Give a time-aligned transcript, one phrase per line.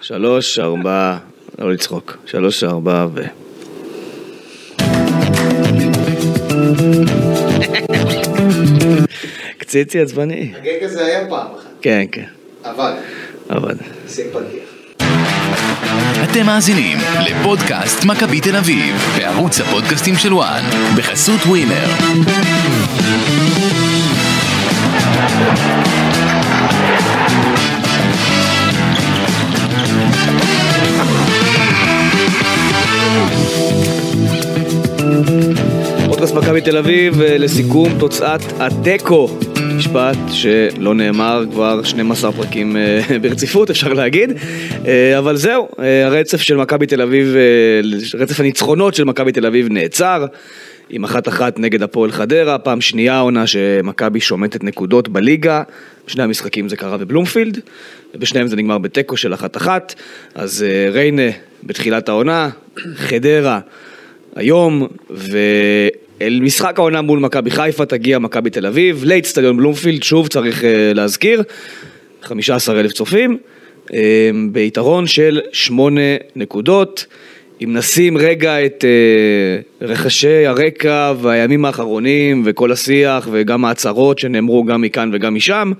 [0.00, 1.16] שלוש, ארבע,
[1.58, 2.16] לא לצחוק.
[2.26, 3.22] שלוש, ארבע ו...
[9.58, 10.52] קציצי עצבני.
[10.56, 11.66] הגג הזה היה פעם אחת.
[11.82, 12.24] כן, כן,
[12.64, 12.92] אבל.
[13.48, 13.74] עבד.
[14.08, 14.26] שים.
[16.30, 20.62] אתם מאזינים לפודקאסט מכבי תל אביב, בערוץ הפודקאסטים של וואן,
[20.96, 21.86] בחסות ווינר.
[36.18, 39.38] פודקאסט מכבי תל אביב אה, לסיכום תוצאת התיקו.
[39.76, 44.32] משפט שלא נאמר כבר 12 פרקים אה, ברציפות אפשר להגיד
[44.86, 45.68] אה, אבל זהו
[46.06, 47.34] הרצף של מכבי תל אביב
[48.14, 50.26] רצף הניצחונות של מכבי תל אביב נעצר
[50.90, 55.62] עם אחת אחת נגד הפועל חדרה פעם שנייה העונה שמכבי שומטת נקודות בליגה
[56.06, 57.60] בשני המשחקים זה קרה בבלומפילד
[58.14, 59.94] ובשניהם זה נגמר בתיקו של אחת אחת
[60.34, 61.30] אז ריינה
[61.62, 62.48] בתחילת העונה
[62.94, 63.60] חדרה
[64.38, 64.86] היום,
[66.20, 70.64] ואל משחק העונה מול מכבי חיפה תגיע מכבי תל אביב, לאצטדיון בלומפילד, שוב צריך uh,
[70.94, 71.42] להזכיר,
[72.22, 73.38] 15 אלף צופים,
[73.86, 73.92] uh,
[74.52, 76.00] ביתרון של 8
[76.36, 77.06] נקודות.
[77.64, 84.80] אם נשים רגע את uh, רחשי הרקע והימים האחרונים וכל השיח וגם ההצהרות שנאמרו גם
[84.80, 85.72] מכאן וגם משם,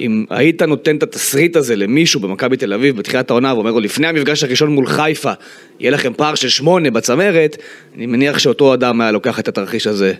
[0.00, 4.06] אם היית נותן את התסריט הזה למישהו במכבי תל אביב בתחילת העונה ואומר לו לפני
[4.06, 5.32] המפגש הראשון מול חיפה
[5.80, 7.56] יהיה לכם פער של שמונה בצמרת,
[7.96, 10.12] אני מניח שאותו אדם היה לוקח את התרחיש הזה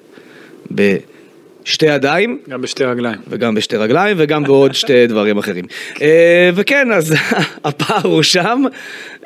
[0.70, 3.18] בשתי ידיים גם בשתי רגליים.
[3.28, 5.64] וגם בשתי רגליים וגם בעוד שתי דברים אחרים.
[6.02, 7.14] אה, וכן, אז
[7.64, 8.62] הפער הוא שם,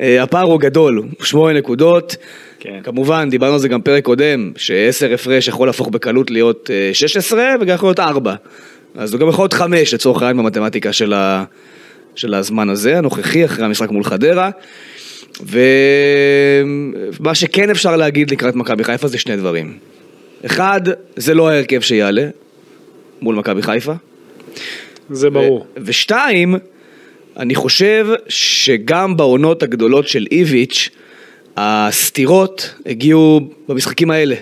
[0.00, 2.16] אה, הפער הוא גדול, שמונה נקודות.
[2.60, 2.80] כן.
[2.82, 7.54] כמובן, דיברנו על זה גם פרק קודם, שעשר הפרש יכול להפוך בקלות להיות אה, 16
[7.60, 8.34] וגם יכול להיות 4.
[8.94, 11.44] אז הוא גם יכול להיות 5 לצורך העניין במתמטיקה של, ה...
[12.14, 14.50] של הזמן הזה, הנוכחי, אחרי המשחק מול חדרה.
[15.41, 19.78] ומה שכן אפשר להגיד לקראת מכבי חיפה זה שני דברים.
[20.46, 20.80] אחד,
[21.16, 22.28] זה לא ההרכב שיעלה
[23.23, 23.92] מול מכבי חיפה.
[25.11, 25.58] זה ברור.
[25.77, 26.55] ו- ושתיים,
[27.36, 30.90] אני חושב שגם בעונות הגדולות של איביץ',
[31.57, 34.36] הסתירות הגיעו במשחקים האלה.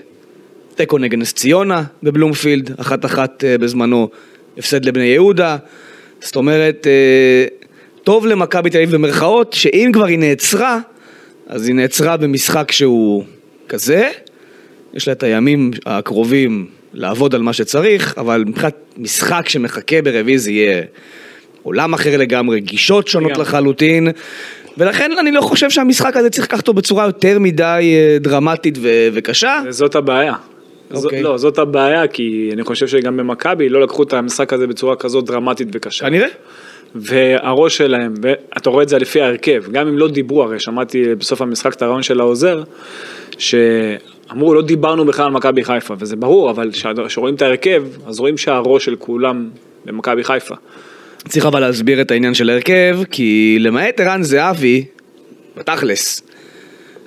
[0.75, 4.09] תיקו נגד נס ציונה בבלומפילד, אחת אחת אה, בזמנו,
[4.59, 5.57] הפסד לבני יהודה.
[6.21, 7.47] זאת אומרת, אה,
[8.05, 10.79] טוב למכבי תל אביב במרכאות, שאם כבר היא נעצרה,
[11.47, 13.25] אז היא נעצרה במשחק שהוא
[13.69, 14.11] כזה.
[14.95, 20.51] יש לה את הימים הקרובים לעבוד על מה שצריך, אבל מבחינת משחק שמחכה ברביעי זה
[20.51, 20.83] יהיה
[21.63, 23.47] עולם אחר לגמרי, גישות שונות לגמרי.
[23.47, 24.09] לחלוטין.
[24.79, 29.09] ולכן אני לא חושב שהמשחק הזה צריך לקחת אותו בצורה יותר מדי אה, דרמטית ו-
[29.13, 29.61] וקשה.
[29.69, 30.35] זאת הבעיה.
[30.95, 31.23] אוקיי.
[31.23, 35.25] לא, זאת הבעיה, כי אני חושב שגם במכבי לא לקחו את המשחק הזה בצורה כזאת
[35.25, 36.07] דרמטית וקשה.
[36.07, 36.29] כנראה.
[36.95, 41.43] והראש שלהם, ואתה רואה את זה לפי ההרכב, גם אם לא דיברו, הרי שמעתי בסוף
[41.43, 42.63] המשחק את הרעיון של העוזר,
[43.39, 46.71] שאמרו לא דיברנו בכלל על מכבי חיפה, וזה ברור, אבל
[47.07, 49.49] כשרואים את ההרכב, אז רואים שהראש של כולם
[49.85, 50.55] במכבי חיפה.
[51.29, 54.85] צריך אבל להסביר את העניין של ההרכב, כי למעט ערן זהבי,
[55.57, 56.23] בתכלס,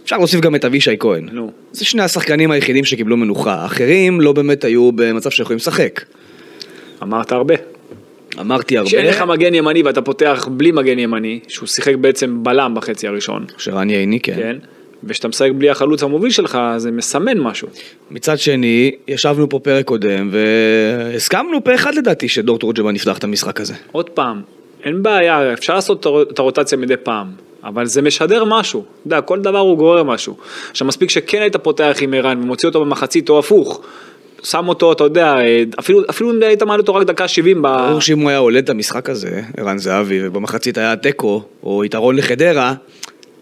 [0.04, 1.30] אפשר להוסיף גם את אבישי כהן.
[1.32, 1.52] נו.
[1.72, 6.02] זה שני השחקנים היחידים שקיבלו מנוחה, האחרים לא באמת היו במצב שיכולים לשחק.
[7.04, 7.56] אמרת הרבה.
[8.40, 12.74] אמרתי הרבה, כשאין לך מגן ימני ואתה פותח בלי מגן ימני, שהוא שיחק בעצם בלם
[12.76, 14.36] בחצי הראשון, שרן ייני כן.
[14.36, 14.58] כן?
[15.04, 17.68] ושאתה משחק בלי החלוץ המוביל שלך, זה מסמן משהו.
[18.12, 23.62] מצד שני, ישבנו פה פרק קודם, והסכמנו פה אחד לדעתי שדור תורג'מן יפתח את המשחק
[23.62, 23.74] הזה.
[23.92, 24.42] עוד פעם,
[24.84, 27.28] אין בעיה, אפשר לעשות את הרוטציה מדי פעם,
[27.64, 30.38] אבל זה משדר משהו, אתה יודע, כל דבר הוא גורר משהו.
[30.72, 33.82] עכשיו מספיק שכן היית פותח עם ערן ומוציא אותו במחצית או הפוך,
[34.44, 35.36] שם אותו, אתה יודע,
[35.80, 37.68] אפילו, אפילו אם היית מעלה אותו רק דקה 70 ב...
[37.68, 42.16] ברור שאם הוא היה עולה את המשחק הזה, ערן זהבי, ובמחצית היה תיקו, או יתרון
[42.16, 42.74] לחדרה,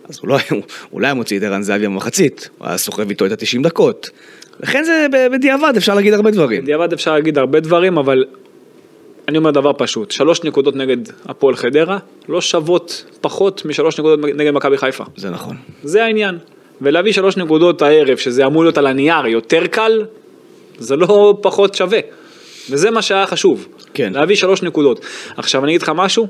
[0.09, 0.61] אז הוא לא היה,
[0.93, 4.09] אולי היה מוציא את ערן זהבי במחצית, הוא היה סוחב איתו את ה-90 דקות.
[4.59, 6.61] לכן זה בדיעבד, אפשר להגיד הרבה דברים.
[6.61, 8.25] בדיעבד אפשר להגיד הרבה דברים, אבל
[9.29, 11.97] אני אומר דבר פשוט, שלוש נקודות נגד הפועל חדרה,
[12.29, 15.03] לא שוות פחות משלוש נקודות נגד מכבי חיפה.
[15.15, 15.55] זה נכון.
[15.83, 16.37] זה העניין.
[16.81, 20.05] ולהביא שלוש נקודות הערב, שזה אמור להיות על הנייר יותר קל,
[20.77, 21.99] זה לא פחות שווה.
[22.69, 23.67] וזה מה שהיה חשוב.
[23.93, 24.13] כן.
[24.13, 25.05] להביא שלוש נקודות.
[25.37, 26.27] עכשיו אני אגיד לך משהו,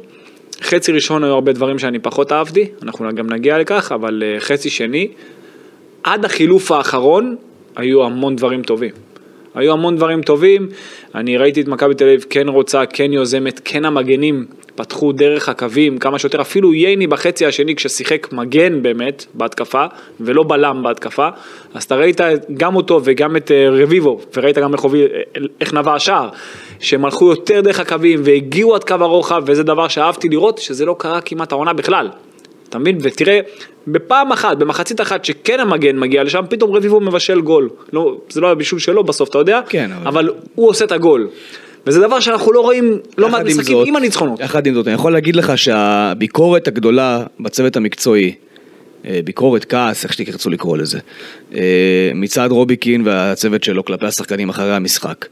[0.62, 4.70] חצי ראשון היו הרבה דברים שאני פחות אהבתי, אנחנו גם נגיע לכך, אבל אה, חצי
[4.70, 5.08] שני,
[6.04, 7.36] עד החילוף האחרון,
[7.76, 8.92] היו המון דברים טובים.
[9.56, 10.68] היו המון דברים טובים,
[11.16, 15.98] אני ראיתי את מכבי תל אביב כן רוצה, כן יוזמת, כן המגנים פתחו דרך הקווים
[15.98, 19.86] כמה שיותר, אפילו ייני בחצי השני כששיחק מגן באמת בהתקפה,
[20.20, 21.28] ולא בלם בהתקפה,
[21.74, 22.22] אז אתה ראית
[22.54, 24.90] גם אותו וגם את אה, רביבו, וראית גם איך, אה,
[25.62, 26.30] איך נבע השער,
[26.80, 30.96] שהם הלכו יותר דרך הקווים והגיעו עד קו הרוחב, וזה דבר שאהבתי לראות, שזה לא
[31.00, 32.10] קרה כמעט העונה בכלל.
[32.70, 32.98] אתה מבין?
[33.02, 33.40] ותראה,
[33.88, 37.70] בפעם אחת, במחצית אחת שכן המגן מגיע לשם, פתאום רביבו מבשל גול.
[37.94, 39.62] לא, זה לא הבישול שלו בסוף, אתה יודע?
[39.70, 41.28] כן, אבל- אבל הוא עושה את הגול.
[41.88, 44.40] וזה דבר שאנחנו לא רואים לא מעט עם משחקים זאת- עם הניצחונות.
[44.40, 48.34] יחד עם זאת, אני יכול להגיד לך שהביקורת הגדולה בצוות המקצועי,
[49.06, 51.00] אה, ביקורת, כעס, איך שתרצו לקרוא לזה,
[51.56, 51.62] אה,
[52.16, 55.26] מצד רוביקין והצוות שלו כלפי השחקנים אחרי המשחק,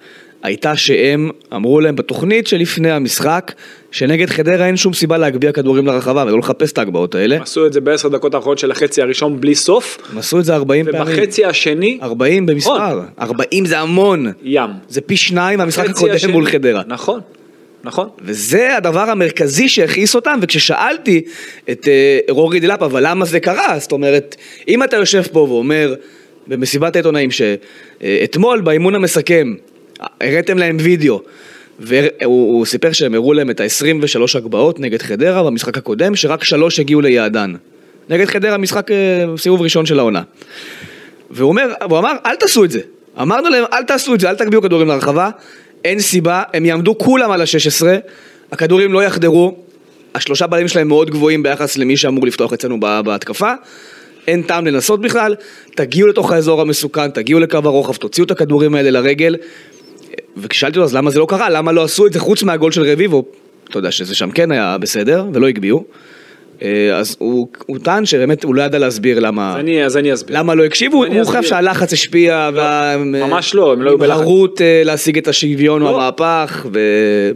[0.48, 3.52] הייתה שהם אמרו להם בתוכנית שלפני המשחק,
[3.92, 7.42] שנגד חדרה אין שום סיבה להגביה כדורים לרחבה ולא לחפש את ההגבהות האלה.
[7.42, 10.56] עשו את זה בעשר דקות האחרונות של החצי הראשון בלי סוף, הם עשו את זה
[10.56, 11.02] 40 פעמים.
[11.02, 13.06] ובחצי השני, 40 במספר, נכון.
[13.22, 14.32] 40 זה המון.
[14.44, 14.70] ים.
[14.90, 16.82] זה פי שניים מהמשחק הקודם השני- מול חדרה.
[16.88, 17.20] נכון,
[17.84, 18.10] נכון.
[18.22, 21.22] וזה הדבר המרכזי שהכעיס אותם, וכששאלתי
[21.70, 23.80] את אה, רורי דלאפ, אבל למה זה קרה?
[23.80, 24.36] זאת אומרת,
[24.68, 25.94] אם אתה יושב פה ואומר
[26.48, 29.54] במסיבת העיתונאים שאתמול באימון המסכם
[30.00, 31.22] הראיתם להם וידאו,
[31.80, 36.80] והוא הוא סיפר שהם הראו להם את ה-23 הגבהות נגד חדרה במשחק הקודם, שרק שלוש
[36.80, 37.54] הגיעו ליעדן.
[38.10, 40.22] נגד חדרה משחק אה, סיבוב ראשון של העונה.
[41.32, 42.80] והוא אומר, והוא אמר, אל תעשו את זה.
[43.22, 45.30] אמרנו להם, אל תעשו את זה, אל תגביהו כדורים לרחבה,
[45.86, 47.86] אין סיבה, הם יעמדו כולם על ה-16,
[48.52, 49.56] הכדורים לא יחדרו,
[50.16, 53.54] השלושה בלמים שלהם מאוד גבוהים ביחס למי שאמור לפתוח אצלנו בה- בהתקפה,
[54.28, 55.36] אין טעם לנסות בכלל,
[55.76, 59.36] תגיעו לתוך האזור המסוכן, תגיעו לקו הרוחב, תוציאו את הכדורים האלה לרגל,
[60.42, 62.84] וכששאלתי אותו אז למה זה לא קרה, למה לא עשו את זה חוץ מהגול של
[62.84, 63.24] רביבו,
[63.69, 65.84] אתה יודע שזה שם כן היה בסדר, ולא הגביהו,
[66.62, 69.54] אה, אז הוא, הוא טען שבאמת הוא לא ידע להסביר למה...
[69.54, 70.38] אז אני, אז אני אסביר.
[70.38, 71.06] למה לא הקשיבו?
[71.06, 71.44] הוא חושב.
[71.44, 72.98] שהלחץ השפיע, וה...
[72.98, 74.19] ממש לא, הם לא היו בלחץ.
[74.19, 75.95] המהרות אה, להשיג את השוויון או לא.
[75.95, 77.31] המהפך, וזה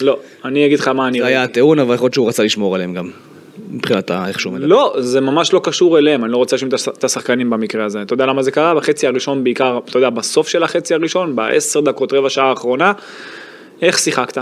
[0.00, 1.22] לא, אני אגיד לך מה אני...
[1.22, 3.10] היה הטיעון, אבל יכול להיות שהוא רצה לשמור עליהם גם,
[3.70, 4.66] מבחינת איך שהוא מדבר.
[4.66, 7.84] לא, זה ממש לא קשור אליהם, אני לא רוצה להאשים את הש- את השחקנים במקרה
[7.84, 8.02] הזה.
[8.02, 8.74] אתה יודע למה זה קרה?
[8.74, 12.92] בחצי הראשון בעיקר, אתה יודע, בסוף של החצי הראשון, בעשר דקות, רבע שעה האחרונה,
[13.82, 14.38] איך שיחקת?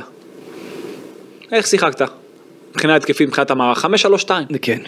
[1.52, 2.02] איך שיחקת?
[2.70, 4.28] מבחינה התקפית, מבחינת המערך, 5-3-2.
[4.62, 4.78] כן.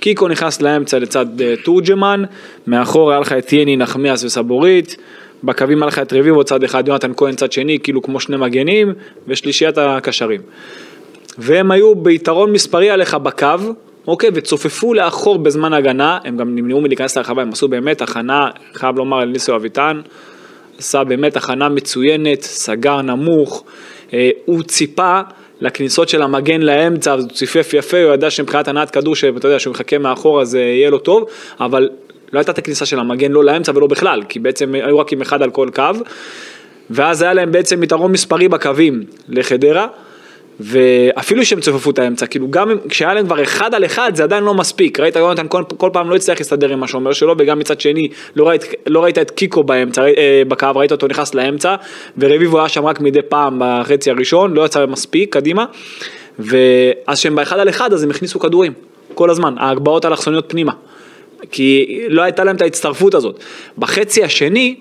[0.00, 2.22] קיקו נכנס לאמצע לצד אה, תורג'מן,
[2.66, 4.96] מאחור היה לך את יני, נחמיאס וסבורית,
[5.44, 8.92] בקווים היה לך את רביבו צד אחד, יונתן כהן צד שני, כאילו כמו שני מגנים,
[9.28, 10.40] ושלישיית הקשרים.
[11.38, 13.46] והם היו ביתרון מספרי עליך בקו,
[14.06, 18.98] אוקיי, וצופפו לאחור בזמן הגנה, הם גם נמנעו מלהיכנס לרחבה, הם עשו באמת הכנה, חייב
[18.98, 20.00] לומר על ניסו אביטן,
[20.78, 23.64] עשה באמת הכנה מצוינת, סגר נמוך,
[24.12, 25.20] אה, הוא ציפה
[25.60, 29.58] לכניסות של המגן לאמצע, אז הוא ציפף יפה, הוא ידע שמבחינת הנעת כדור, שאתה יודע,
[29.58, 31.24] שהוא מחכה מאחור אז אה, יהיה לו טוב,
[31.60, 31.88] אבל
[32.32, 35.20] לא הייתה את הכניסה של המגן לא לאמצע ולא בכלל, כי בעצם היו רק עם
[35.20, 35.82] אחד על כל קו,
[36.90, 39.86] ואז היה להם בעצם יתרון מספרי בקווים לחדרה.
[40.60, 44.44] ואפילו שהם צופפו את האמצע, כאילו גם כשהיה להם כבר אחד על אחד זה עדיין
[44.44, 45.16] לא מספיק, ראית?
[45.16, 48.64] יונתן כל, כל פעם לא הצליח להסתדר עם השומר שלו וגם מצד שני לא ראית,
[48.86, 51.74] לא ראית את קיקו באמצע, ראי- אה, בקו, ראית אותו נכנס לאמצע
[52.18, 55.64] ורביבו היה שם רק מדי פעם בחצי הראשון, לא יצא מספיק קדימה.
[56.38, 58.72] ואז שהם באחד על אחד אז הם הכניסו כדורים
[59.14, 60.72] כל הזמן, ההגבהות האלכסוניות פנימה.
[61.50, 63.40] כי לא הייתה להם את ההצטרפות הזאת.
[63.78, 64.76] בחצי השני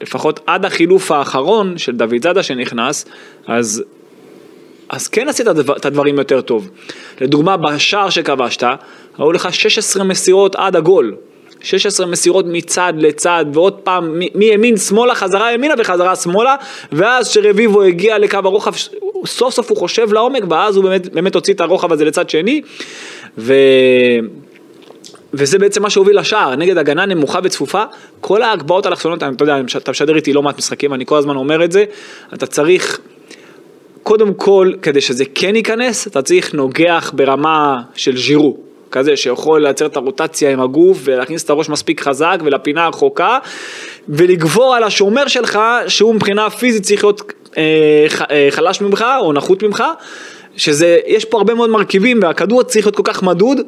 [0.00, 3.06] לפחות עד החילוף האחרון של דוד זאדה שנכנס,
[3.46, 3.84] אז,
[4.88, 5.46] אז כן עשית
[5.76, 6.70] את הדברים יותר טוב.
[7.20, 8.62] לדוגמה, בשער שכבשת,
[9.18, 11.16] היו לך 16 מסירות עד הגול.
[11.60, 16.54] 16 מסירות מצד לצד, ועוד פעם מימין שמאלה, חזרה ימינה וחזרה שמאלה,
[16.92, 18.72] ואז כשרביבו הגיע לקו הרוחב,
[19.26, 22.62] סוף סוף הוא חושב לעומק, ואז הוא באמת, באמת הוציא את הרוחב הזה לצד שני,
[23.38, 23.54] ו...
[25.34, 27.82] וזה בעצם מה שהוביל לשער, נגד הגנה נמוכה וצפופה,
[28.20, 31.64] כל ההגבהות האלכסוניות, אתה יודע, אתה משדר איתי לא מעט משחקים, אני כל הזמן אומר
[31.64, 31.84] את זה,
[32.34, 33.00] אתה צריך,
[34.06, 38.56] קודם כל, כדי שזה כן ייכנס, אתה צריך נוגח ברמה של ז'ירו,
[38.90, 43.38] כזה שיכול לייצר את הרוטציה עם הגוף ולהכניס את הראש מספיק חזק ולפינה הרחוקה,
[44.08, 45.58] ולגבור על השומר שלך,
[45.88, 49.84] שהוא מבחינה פיזית צריך להיות אה, ח, אה, חלש ממך או נחות ממך,
[50.56, 53.58] שזה, יש פה הרבה מאוד מרכיבים והכדור צריך להיות כל כך מדוד.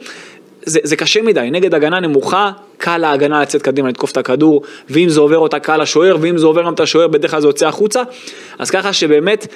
[0.69, 5.09] זה, זה קשה מדי, נגד הגנה נמוכה, קל להגנה לצאת קדימה לתקוף את הכדור, ואם
[5.09, 7.69] זה עובר אותה קל לשוער, ואם זה עובר גם את השוער, בדרך כלל זה יוצא
[7.69, 8.03] החוצה,
[8.59, 9.47] אז ככה שבאמת,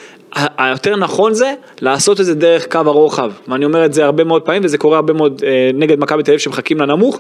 [0.59, 4.43] היותר נכון זה לעשות את זה דרך קו הרוחב, ואני אומר את זה הרבה מאוד
[4.43, 7.19] פעמים, וזה קורה הרבה מאוד אה, נגד מכבי תל אביב שמחכים לנמוך,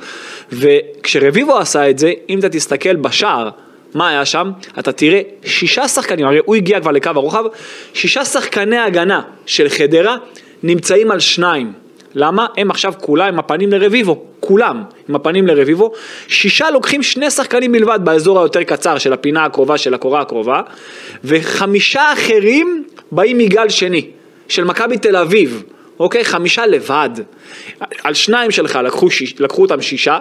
[0.52, 3.48] וכשרביבו עשה את זה, אם אתה תסתכל בשער,
[3.94, 4.50] מה היה שם?
[4.78, 7.44] אתה תראה שישה שחקנים, הרי הוא הגיע כבר לקו הרוחב,
[7.94, 10.16] שישה שחקני הגנה של חדרה
[10.62, 11.81] נמצאים על שניים.
[12.14, 12.46] למה?
[12.56, 15.92] הם עכשיו כולם עם הפנים לרביבו, כולם עם הפנים לרביבו,
[16.28, 20.60] שישה לוקחים שני שחקנים בלבד באזור היותר קצר של הפינה הקרובה של הקורה הקרובה,
[21.24, 24.06] וחמישה אחרים באים מגל שני,
[24.48, 25.62] של מכבי תל אביב,
[26.00, 26.24] אוקיי?
[26.24, 27.10] חמישה לבד.
[28.04, 30.18] על שניים שלך לקחו, שיש, לקחו אותם שישה,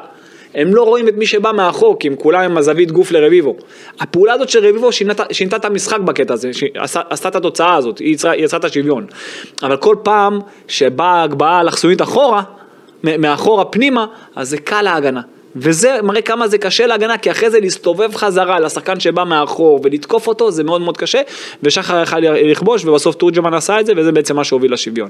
[0.56, 3.56] הם לא רואים את מי שבא מאחור, כי הם כולם עם הזווית גוף לרביבו.
[4.00, 8.00] הפעולה הזאת של רביבו שינתה, שינתה את המשחק בקטע הזה, שעשה- עשתה את התוצאה הזאת,
[8.00, 9.06] היא יצרה, יצרה את השוויון.
[9.64, 12.44] אבל כל פעם שבאה הגבהה אלכסונית אחורה,
[13.04, 14.06] מאחורה פנימה,
[14.36, 15.22] אז זה קל להגנה.
[15.56, 20.28] וזה מראה כמה זה קשה להגנה, כי אחרי זה להסתובב חזרה לשחקן שבא מאחור ולתקוף
[20.28, 21.22] אותו, זה מאוד מאוד קשה,
[21.64, 25.10] ושחר יכל לכבוש, ובסוף תורג'מן עשה את זה, וזה בעצם מה שהוביל לשוויון.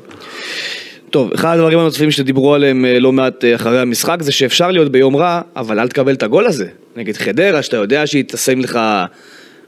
[1.11, 4.91] טוב, אחד הדברים הנוספים שדיברו עליהם אה, לא מעט אה, אחרי המשחק זה שאפשר להיות
[4.91, 6.67] ביום רע, אבל אל תקבל את הגול הזה.
[6.95, 8.79] נגד חדרה, שאתה יודע שהיא תשים לך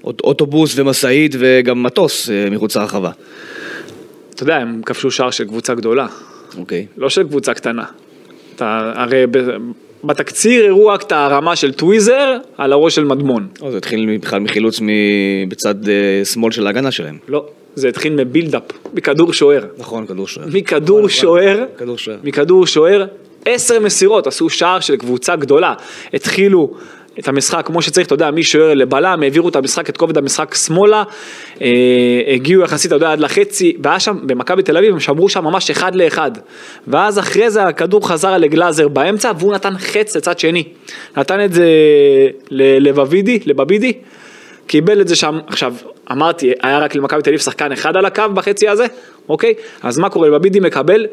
[0.03, 3.11] אוט- אוטובוס ומשאית וגם מטוס אה, מחוץ לרחבה.
[4.35, 6.07] אתה יודע, הם כבשו שער של קבוצה גדולה,
[6.57, 6.85] אוקיי.
[6.97, 7.83] לא של קבוצה קטנה.
[8.55, 9.37] אתה, הרי ב,
[10.03, 13.47] בתקציר הראו רק את הרמה של טוויזר על הראש של מדמון.
[13.61, 14.79] או, זה התחיל בכלל מחילוץ
[15.47, 15.75] בצד
[16.23, 17.17] שמאל של ההגנה שלהם.
[17.27, 17.45] לא,
[17.75, 18.63] זה התחיל מבילדאפ,
[18.93, 19.65] מכדור שוער.
[19.77, 20.47] נכון, כדור שוער.
[20.53, 22.17] מכדור נכון, שוער, כדור שוער.
[22.23, 23.05] מכדור שוער,
[23.45, 25.73] עשר מסירות, עשו שער של קבוצה גדולה.
[26.13, 26.73] התחילו
[27.19, 31.03] את המשחק כמו שצריך, אתה יודע, משוער לבלם, העבירו את המשחק, את כובד המשחק שמאלה,
[31.61, 31.67] אה,
[32.33, 35.69] הגיעו יחסית, אתה יודע, עד לחצי, והיה שם, במכבי תל אביב, הם שמרו שם ממש
[35.69, 36.31] אחד לאחד.
[36.87, 40.63] ואז אחרי זה הכדור חזר לגלאזר באמצע, והוא נתן חץ לצד שני.
[41.17, 41.65] נתן את זה
[42.51, 43.93] לבבידי, לבבידי,
[44.67, 45.73] קיבל את זה שם, עכשיו,
[46.11, 48.85] אמרתי, היה רק למכבי תל אביב שחקן אחד על הקו בחצי הזה,
[49.29, 49.53] אוקיי?
[49.83, 50.29] אז מה קורה?
[50.29, 51.07] בבידי מקבל,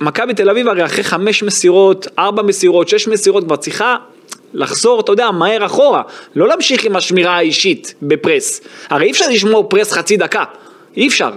[0.00, 3.96] מכבי תל אביב הרי אחרי חמש מסירות, ארבע מסירות, שש מסירות, כבר צריכה
[4.54, 6.02] לחזור, אתה יודע, מהר אחורה,
[6.36, 8.60] לא להמשיך עם השמירה האישית בפרס.
[8.90, 10.44] הרי אי אפשר לשמור פרס חצי דקה,
[10.96, 11.30] אי אפשר.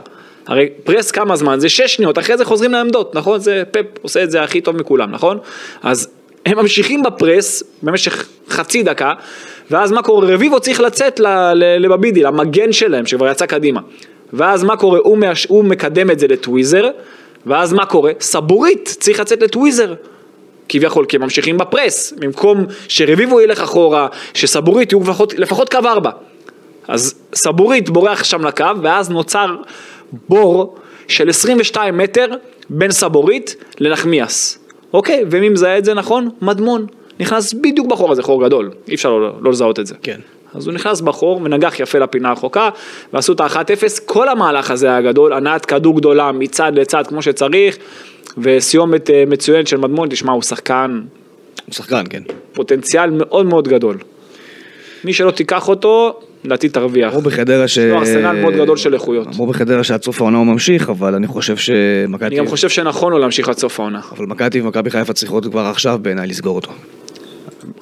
[0.48, 1.60] הרי פרס כמה זמן?
[1.60, 3.40] זה שש שניות, אחרי זה חוזרים לעמדות, נכון?
[3.40, 5.38] זה פפ עושה את זה הכי טוב מכולם, נכון?
[5.82, 6.10] אז
[6.46, 9.14] הם ממשיכים בפרס במשך חצי דקה,
[9.72, 10.34] ואז מה קורה?
[10.34, 11.20] רביבו צריך לצאת
[11.54, 13.82] לבבידי, למגן שלהם, שכבר יצא קדימה.
[14.34, 15.00] ואז מה קורה?
[15.04, 15.46] הוא, מאש...
[15.46, 16.90] הוא מקדם את זה לטוויזר,
[17.46, 18.12] ואז מה קורה?
[18.20, 19.94] סבורית צריך לצאת לטוויזר.
[20.70, 26.10] כביכול, כי הם ממשיכים בפרס, במקום שרביבו ילך אחורה, שסבורית יהיו לפחות, לפחות קו ארבע.
[26.88, 29.56] אז סבורית בורח שם לקו, ואז נוצר
[30.30, 30.76] בור
[31.08, 32.28] של 22 מטר
[32.70, 34.60] בין סבורית לנחמיאס.
[34.94, 36.30] אוקיי, ומי מזהה את זה נכון?
[36.42, 36.86] מדמון.
[37.20, 39.96] נכנס בדיוק בחור הזה, חור גדול, אי אפשר לא, לא לזהות את זה.
[40.04, 40.20] כן.
[40.54, 42.70] אז הוא נכנס בחור ונגח יפה לפינה הרחוקה,
[43.14, 47.78] ועשו את ה-1-0, כל המהלך הזה היה גדול, הנעת כדור גדולה מצד לצד כמו שצריך,
[48.38, 51.02] וסיומת אה, מצוינת של מדמון, תשמע, הוא שחקן
[51.66, 52.24] הוא שחקן, כן.
[52.54, 53.98] פוטנציאל מאוד מאוד גדול.
[55.04, 57.10] מי שלא תיקח אותו, לדעתי תרוויח.
[57.10, 57.78] אמרו בחדרה ש...
[57.78, 59.28] לו ארסנל מאוד גדול של איכויות.
[59.28, 62.26] אמרו בחדרה שעד סוף העונה הוא ממשיך, אבל אני חושב שמכבי...
[62.26, 65.62] אני גם חושב שנכון לו להמשיך עד סוף העונה, אבל מכבי ומכבי חיפה צריכות כבר
[65.62, 66.72] עכשיו בעיניי לסגור אותו.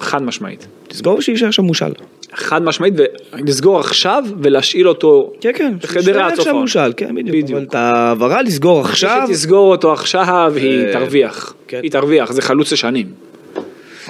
[0.00, 0.66] חד משמעית.
[0.90, 1.92] לסגור ושיישאר שם מושל.
[2.34, 2.94] חד משמעית,
[3.32, 5.72] ולסגור עכשיו ולהשאיל אותו כן, כן.
[5.82, 6.60] בחדרה עד סוף העונה.
[6.62, 7.36] מושל, כן, בדיוק.
[7.36, 7.50] בדיוק.
[7.58, 9.22] אבל את ההעברה לסגור עכשיו...
[9.28, 11.54] שתסגור אותו עכשיו, היא אה, תרוויח.
[11.68, 11.80] כן.
[11.82, 13.06] היא תרוויח, זה חלוץ לשנים.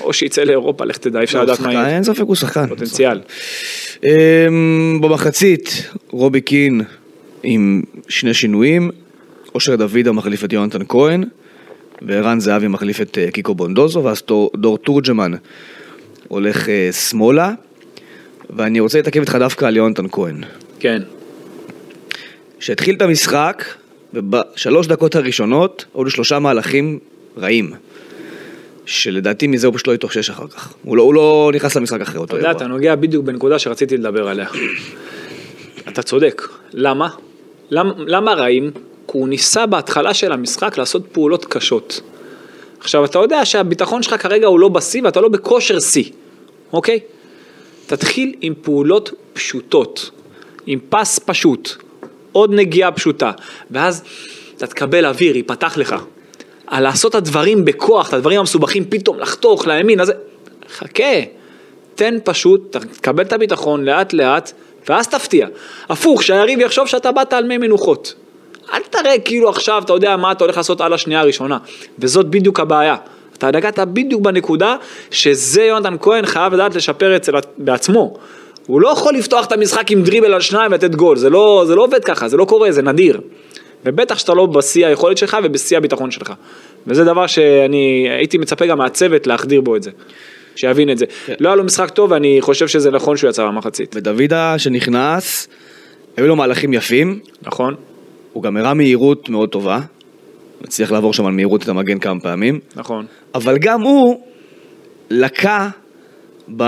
[0.03, 1.89] או שיצא לאירופה, לך תדע, אי אפשר הוא לדעת מה יהיה.
[1.89, 2.67] אין ספק הוא שחקן.
[2.67, 3.21] פוטנציאל.
[4.05, 6.81] אמ, במחצית, רובי קין
[7.43, 8.91] עם שני שינויים,
[9.55, 11.25] אושר דוידה מחליף את יונתן כהן,
[12.03, 15.33] וערן זהבי מחליף את אה, קיקו בונדוזו, ואז דור- דור תורג'מן
[16.29, 17.53] הולך אה, שמאלה,
[18.51, 20.45] ואני רוצה להתעכב איתך דווקא על יונתן כהן.
[20.81, 21.03] כן.
[22.59, 23.65] כשהתחיל את המשחק,
[24.15, 26.99] ובשלוש דקות הראשונות, היו לו שלושה מהלכים
[27.39, 27.73] רעים.
[28.87, 30.73] שלדעתי מזה הוא פשוט לא יתאושש אחר כך.
[30.83, 32.63] הוא לא, הוא לא נכנס למשחק אחרי אותו אתה יודע, אירוע.
[32.63, 34.47] אתה נוגע בדיוק בנקודה שרציתי לדבר עליה.
[35.89, 36.43] אתה צודק.
[36.73, 37.09] למה?
[37.71, 38.71] למה, למה רעים?
[39.11, 42.01] כי הוא ניסה בהתחלה של המשחק לעשות פעולות קשות.
[42.81, 46.11] עכשיו, אתה יודע שהביטחון שלך כרגע הוא לא בשיא ואתה לא בכושר שיא,
[46.73, 47.01] אוקיי?
[47.87, 50.11] תתחיל עם פעולות פשוטות,
[50.67, 51.71] עם פס פשוט,
[52.33, 53.33] עוד נגיעה פשוטה,
[53.71, 54.03] ואז
[54.57, 55.95] אתה תקבל אוויר, ייפתח לך.
[56.67, 60.13] על לעשות את הדברים בכוח, את הדברים המסובכים, פתאום לחתוך לימין, אז...
[60.71, 61.23] חכה,
[61.95, 64.53] תן פשוט, תקבל את הביטחון לאט לאט,
[64.89, 65.47] ואז תפתיע.
[65.89, 68.15] הפוך, שהיריב יחשוב שאתה באת על מי מנוחות.
[68.73, 71.59] אל תראה כאילו עכשיו אתה יודע מה אתה הולך לעשות על השנייה הראשונה.
[71.99, 72.97] וזאת בדיוק הבעיה.
[73.39, 74.77] אתה נגעת בדיוק בנקודה
[75.11, 78.17] שזה יונתן כהן חייב לדעת לשפר אצל בעצמו.
[78.67, 81.75] הוא לא יכול לפתוח את המשחק עם דריבל על שניים ולתת גול, זה לא, זה
[81.75, 83.21] לא עובד ככה, זה לא קורה, זה נדיר.
[83.85, 86.33] ובטח שאתה לא בשיא היכולת שלך ובשיא הביטחון שלך.
[86.87, 89.91] וזה דבר שאני הייתי מצפה גם מהצוות להחדיר בו את זה.
[90.57, 91.05] שיבין את זה.
[91.41, 93.97] לא היה לו משחק טוב ואני חושב שזה נכון שהוא יצא במחצית.
[93.97, 95.49] ודוידה שנכנס,
[96.17, 97.75] היו לו מהלכים יפים, נכון?
[98.33, 99.81] הוא גם הראה מהירות מאוד טובה,
[100.65, 103.07] הצליח לעבור שם על מהירות את המגן כמה פעמים, נכון.
[103.35, 104.21] אבל גם הוא
[105.11, 105.69] לקה
[106.57, 106.63] ב...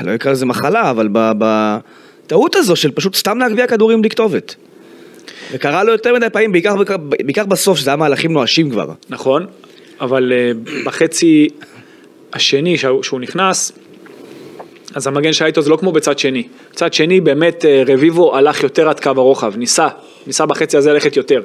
[0.00, 4.54] לא אקרא לזה מחלה, אבל בטעות הזו של פשוט סתם להגביה כדורים בלי כתובת.
[5.52, 8.92] וקרה לו יותר מדי פעמים, בעיקר, בעיקר, בעיקר בסוף, שזה היה מהלכים נואשים כבר.
[9.08, 9.46] נכון,
[10.00, 10.52] אבל אה,
[10.84, 11.48] בחצי
[12.32, 13.72] השני שהוא נכנס,
[14.96, 16.42] אז המגן שהיה איתו זה לא כמו בצד שני.
[16.72, 19.88] בצד שני באמת אה, רביבו הלך יותר עד קו הרוחב, ניסה,
[20.26, 21.42] ניסה בחצי הזה ללכת יותר.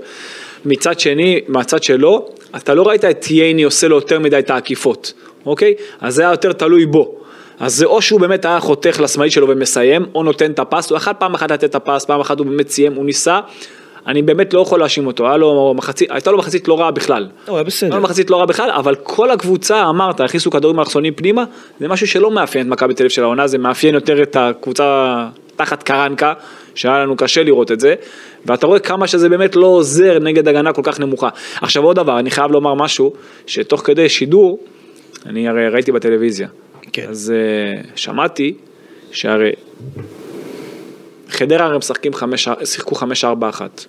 [0.65, 5.13] מצד שני, מהצד שלו, אתה לא ראית את ייני עושה לו יותר מדי את העקיפות,
[5.45, 5.73] אוקיי?
[6.01, 7.15] אז זה היה יותר תלוי בו.
[7.59, 10.97] אז זה או שהוא באמת היה חותך לשמאלית שלו ומסיים, או נותן את הפס, הוא
[10.97, 13.39] יכל פעם אחת לתת את הפס, פעם אחת הוא באמת סיים, הוא ניסה.
[14.07, 17.27] אני באמת לא יכול להאשים אותו, היה לו מחצית, הייתה לו מחצית לא רעה בכלל.
[17.47, 17.87] הוא היה בסדר.
[17.87, 21.43] הייתה לו מחצית לא רעה בכלל, אבל כל הקבוצה, אמרת, הכניסו כדורים אלכסונים פנימה,
[21.79, 25.27] זה משהו שלא מאפיין את מכבי תל אביב של העונה, זה מאפיין יותר את הקבוצה
[25.55, 26.33] תחת קרנקה,
[26.75, 27.95] שהיה לנו קשה לראות את זה,
[28.45, 31.29] ואתה רואה כמה שזה באמת לא עוזר נגד הגנה כל כך נמוכה.
[31.61, 33.13] עכשיו עוד דבר, אני חייב לומר משהו,
[33.47, 34.59] שתוך כדי שידור,
[35.25, 36.47] אני הרי ראיתי בטלוויזיה,
[36.93, 37.05] כן.
[37.09, 38.53] אז uh, שמעתי
[39.11, 39.51] שהרי
[41.31, 43.03] חדרה הרי משחקים חמש, שיחקו 5-4-1.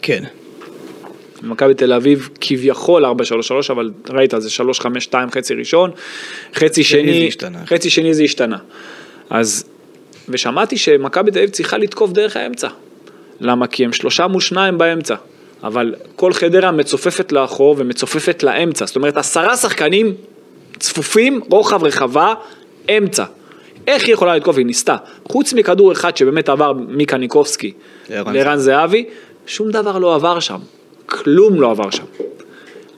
[0.03, 0.25] כן.
[1.43, 3.09] מכבי תל אביב כביכול 4-3-3,
[3.71, 4.49] אבל ראית, זה
[5.11, 5.91] 3-5-2 חצי ראשון,
[6.55, 7.31] חצי שני.
[7.67, 8.59] חצי שני זה השתנה.
[9.31, 9.65] אז,
[10.29, 12.69] ושמעתי שמכבי תל אביב צריכה לתקוף דרך האמצע.
[13.41, 13.67] למה?
[13.67, 15.15] כי הם שלושה מול שניים באמצע.
[15.63, 18.87] אבל כל חדרה מצופפת לאחור ומצופפת לאמצע.
[18.87, 20.15] זאת אומרת, עשרה שחקנים
[20.79, 22.35] צפופים, רוחב רחבה,
[22.99, 23.25] אמצע.
[23.87, 24.57] איך היא יכולה לתקוף?
[24.57, 24.97] היא ניסתה.
[25.29, 27.73] חוץ מכדור אחד שבאמת עבר מקניקובסקי
[28.11, 29.05] לערן זהבי,
[29.47, 30.59] שום דבר לא עבר שם.
[31.07, 32.05] כלום לא עבר שם.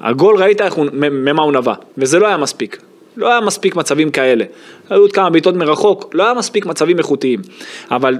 [0.00, 2.82] הגול ראית איך הוא, ממה הוא נבע, וזה לא היה מספיק.
[3.16, 4.44] לא היה מספיק מצבים כאלה.
[4.90, 7.40] היו עוד כמה בעיטות מרחוק, לא היה מספיק מצבים איכותיים.
[7.90, 8.18] אבל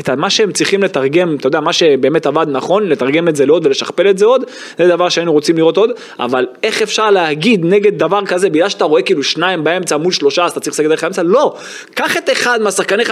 [0.00, 3.66] את מה שהם צריכים לתרגם, אתה יודע, מה שבאמת עבד נכון, לתרגם את זה לעוד
[3.66, 4.44] ולשכפל את זה עוד,
[4.78, 8.84] זה דבר שהיינו רוצים לראות עוד, אבל איך אפשר להגיד נגד דבר כזה, בגלל שאתה
[8.84, 11.22] רואה כאילו שניים באמצע מול שלושה, אז אתה צריך לשחק דרך האמצע?
[11.22, 11.56] לא.
[11.94, 13.08] קח את אחד מהשחקני 50-50,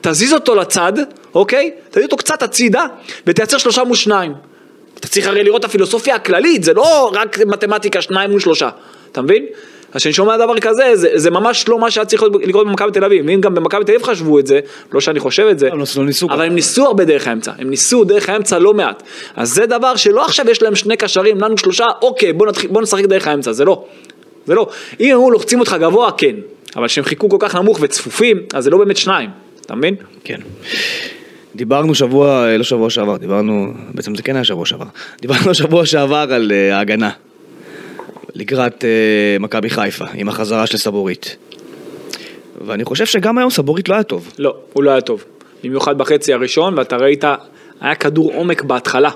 [0.00, 0.92] תזיז אותו לצד,
[1.34, 1.70] אוקיי?
[1.90, 2.84] תזיז אותו קצת הצידה,
[3.26, 4.32] ותייצר שלושה מול שניים.
[5.00, 8.68] אתה צריך הרי לראות את הפילוסופיה הכללית, זה לא רק מתמטיקה שניים מול שלושה,
[9.12, 9.46] אתה מבין?
[9.92, 13.04] אז כשאני שומע דבר כזה, זה, זה ממש לא מה שהיה צריך לקרות במכבי תל
[13.04, 14.60] אביב, ואם גם במכבי תל אביב חשבו את זה,
[14.92, 15.84] לא שאני חושב את זה, לא,
[16.28, 16.42] אבל.
[16.42, 19.02] הם ניסו הרבה דרך האמצע, הם ניסו דרך האמצע לא מעט,
[19.36, 22.82] אז זה דבר שלא עכשיו יש להם שני קשרים, לנו שלושה, אוקיי, בוא, נתחיל, בוא
[22.82, 23.84] נשחק דרך האמצע, זה לא,
[24.46, 24.68] זה לא,
[25.00, 26.36] אם הם היו לוחצים אותך גבוה, כן,
[26.76, 29.94] אבל כשהם חיכו כל כך נמוך וצפופים, אז זה לא באמת שניים, אתה מבין?
[30.24, 30.40] כן.
[31.54, 34.86] דיברנו שבוע, לא שבוע שעבר, דיברנו, בעצם זה כן היה שבוע שעבר,
[35.20, 37.10] דיברנו שבוע שעבר על אה, ההגנה
[38.36, 41.36] לקראת אה, מכבי חיפה עם החזרה של סבורית.
[42.66, 44.32] ואני חושב שגם היום סבורית לא היה טוב.
[44.38, 45.24] לא, הוא לא היה טוב.
[45.64, 47.24] במיוחד בחצי הראשון, ואתה ראית,
[47.80, 49.10] היה כדור עומק בהתחלה.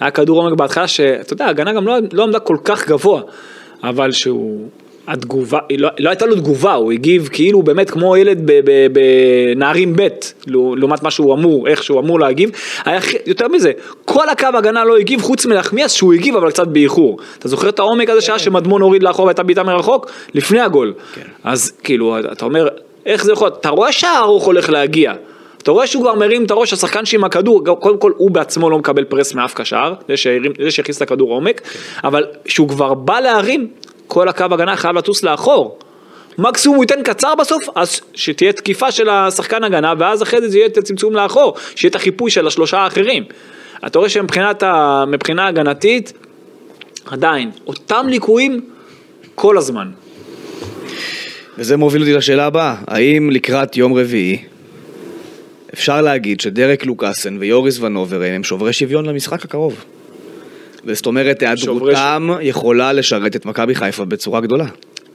[0.00, 3.22] היה כדור עומק בהתחלה, שאתה יודע, ההגנה גם לא, לא עמדה כל כך גבוה,
[3.82, 4.68] אבל שהוא...
[5.08, 8.50] התגובה, לא, לא הייתה לו תגובה, הוא הגיב כאילו באמת כמו ילד
[8.92, 10.08] בנערים ב',
[10.46, 12.50] לעו- לעומת מה שהוא אמור, איך שהוא אמור להגיב.
[12.84, 13.72] היה, יותר מזה,
[14.04, 17.18] כל הקו הגנה לא הגיב חוץ מלחמיאס שהוא הגיב אבל קצת באיחור.
[17.38, 20.10] אתה זוכר את העומק הזה שהיה שמדמון הוריד לאחור והייתה בעיטה מרחוק?
[20.34, 20.94] לפני הגול.
[21.44, 22.68] אז כאילו, אתה אומר,
[23.06, 23.60] איך זה יכול להיות?
[23.60, 25.12] אתה רואה שהארוך הולך להגיע.
[25.62, 28.78] אתה רואה שהוא כבר מרים את הראש, השחקן שעם הכדור, קודם כל הוא בעצמו לא
[28.78, 29.94] מקבל פרס מאף קשר,
[30.58, 31.60] זה שהכניס את הכדור עומק,
[32.04, 33.68] אבל כשהוא כבר בא להרים,
[34.12, 35.78] כל הקו הגנה חייב לטוס לאחור.
[36.38, 40.58] מקסימום הוא ייתן קצר בסוף, אז שתהיה תקיפה של השחקן הגנה, ואז אחרי זה זה
[40.58, 43.24] יהיה את הצמצום לאחור, שיהיה את החיפוי של השלושה האחרים.
[43.86, 46.12] אתה רואה שמבחינת ה- מבחינה הגנתית,
[47.06, 48.60] עדיין, אותם ליקויים
[49.34, 49.90] כל הזמן.
[51.58, 54.44] וזה מוביל אותי לשאלה הבאה, האם לקראת יום רביעי
[55.74, 59.84] אפשר להגיד שדרק לוקאסן ויוריס ונובר הם שוברי שוויון למשחק הקרוב?
[60.84, 64.66] וזאת אומרת, היעדרותם יכולה לשרת את מכבי חיפה בצורה גדולה.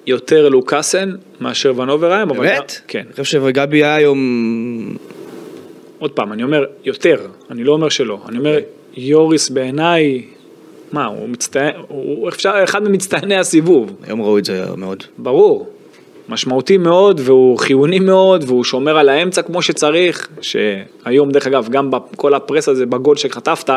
[0.08, 2.40] יותר לוקאסן מאשר ונובר היום, אבל...
[2.40, 2.82] באמת?
[2.88, 3.04] כן.
[3.16, 4.98] אני חושב שגבי היה היום...
[6.00, 8.60] עוד פעם, אני אומר יותר, אני לא אומר שלא, אני אומר
[8.98, 10.26] יוריס בעיניי,
[10.92, 15.04] מה, הוא מצטיין, הוא אפשר, אחד ממצטייני הסיבוב, היום ראו את זה מאוד.
[15.18, 15.70] ברור,
[16.30, 21.92] משמעותי מאוד והוא חיוני מאוד והוא שומר על האמצע כמו שצריך, שהיום דרך אגב גם
[21.92, 23.70] בכל הפרס הזה בגול שחטפת,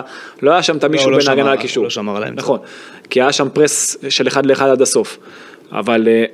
[0.43, 2.43] לא היה שם את המישהו לא בין ההגנה לקישור, לא שמר על האמצע.
[2.43, 2.59] נכון,
[3.11, 5.19] כי היה שם פרס של אחד לאחד עד הסוף,
[5.73, 6.25] אבל אה,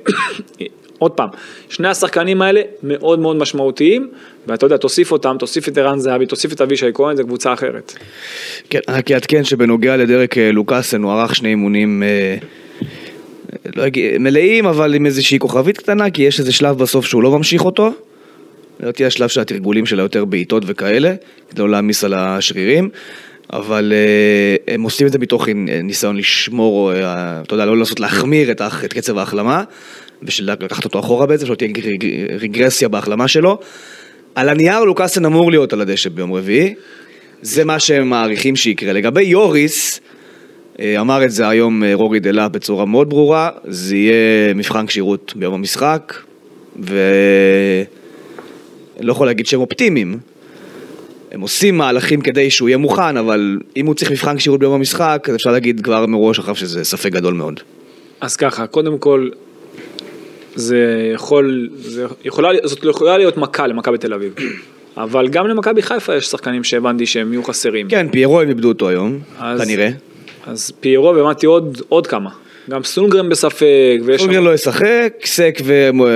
[0.99, 1.29] עוד פעם,
[1.69, 4.09] שני השחקנים האלה מאוד מאוד משמעותיים,
[4.47, 7.93] ואתה יודע, תוסיף אותם, תוסיף את ערן זהבי, תוסיף את אבישי כהן, זה קבוצה אחרת.
[8.69, 12.37] כן, רק יעדכן שבנוגע לדרק אה, לוקאסן הוא ערך שני אימונים אה,
[13.75, 17.31] לא אגיד- מלאים, אבל עם איזושהי כוכבית קטנה, כי יש איזה שלב בסוף שהוא לא
[17.31, 17.91] ממשיך אותו.
[18.79, 21.13] לדעתי השלב של התרגולים שלה יותר בעיטות וכאלה,
[21.49, 22.89] כדי לא להעמיס על השרירים.
[23.53, 25.47] אבל אה, הם עושים את זה מתוך
[25.83, 29.63] ניסיון לשמור, אה, אתה יודע, לא לנסות להחמיר את, את קצב ההחלמה,
[30.23, 32.07] ושלקחת אותו אחורה בעצם, שלא תהיה רגר-
[32.39, 33.59] רגרסיה בהחלמה שלו.
[34.35, 36.73] על הנייר לוקאסן אמור להיות על הדשא ביום רביעי,
[37.41, 38.93] זה מה שהם מעריכים שיקרה.
[38.93, 40.01] לגבי יוריס,
[40.81, 45.53] אמר את זה היום אה, רורי דלה בצורה מאוד ברורה, זה יהיה מבחן כשירות ביום
[45.53, 46.13] המשחק,
[46.79, 46.95] ולא
[49.07, 50.19] יכול להגיד שהם אופטימיים,
[51.31, 55.27] הם עושים מהלכים כדי שהוא יהיה מוכן, אבל אם הוא צריך מבחן כשירות ביום המשחק,
[55.29, 57.59] אז אפשר להגיד כבר מראש עכשיו שזה ספק גדול מאוד.
[58.21, 59.29] אז ככה, קודם כל,
[60.55, 64.35] זה יכול, זה יכולה, זאת יכולה להיות מכה למכבי תל אביב.
[64.97, 67.87] אבל גם למכבי חיפה יש שחקנים שהבנתי שהם יהיו חסרים.
[67.89, 69.89] כן, פיירו הם איבדו אותו היום, אז- כנראה.
[70.47, 72.29] אז פיירו והבנתי עוד, עוד כמה.
[72.69, 73.65] גם סונגרן בספק,
[74.05, 75.59] ויש סונגרן לא ישחק, סק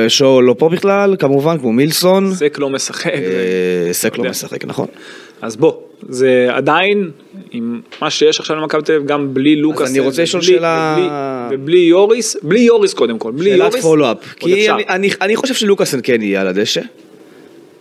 [0.05, 2.33] ושואו לא פה בכלל, כמובן, כמו מילסון.
[2.35, 3.11] סק לא משחק.
[3.13, 4.23] אה, סק לא.
[4.29, 4.87] משחק, נכון.
[5.41, 5.73] אז בוא,
[6.09, 7.11] זה עדיין,
[7.51, 9.89] עם מה שיש עכשיו למכבי תל אביב, גם בלי לוקאס.
[9.89, 14.17] אני רוצה לשאול שאלה- ובלי, יוריס, בלי יוריס קודם כל, בלי שאלת יוריס, פולו-אפ.
[14.17, 14.69] עוד כי.
[14.71, 16.81] אני- אני- אני חושב שלוקאסן כן יהיה על הדשא.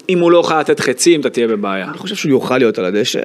[0.09, 1.89] אם הוא לא יוכל לתת חצים, אתה תהיה בבעיה.
[1.91, 3.21] אני חושב שהוא יוכל להיות על הדשא.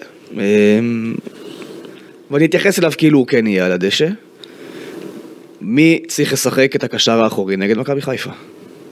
[2.32, 4.08] ואני אתייחס אליו כאילו הוא כן יהיה על הדשא.
[5.62, 8.32] מי צריך לשחק את הקשר האחורי נגד מכבי חיפה?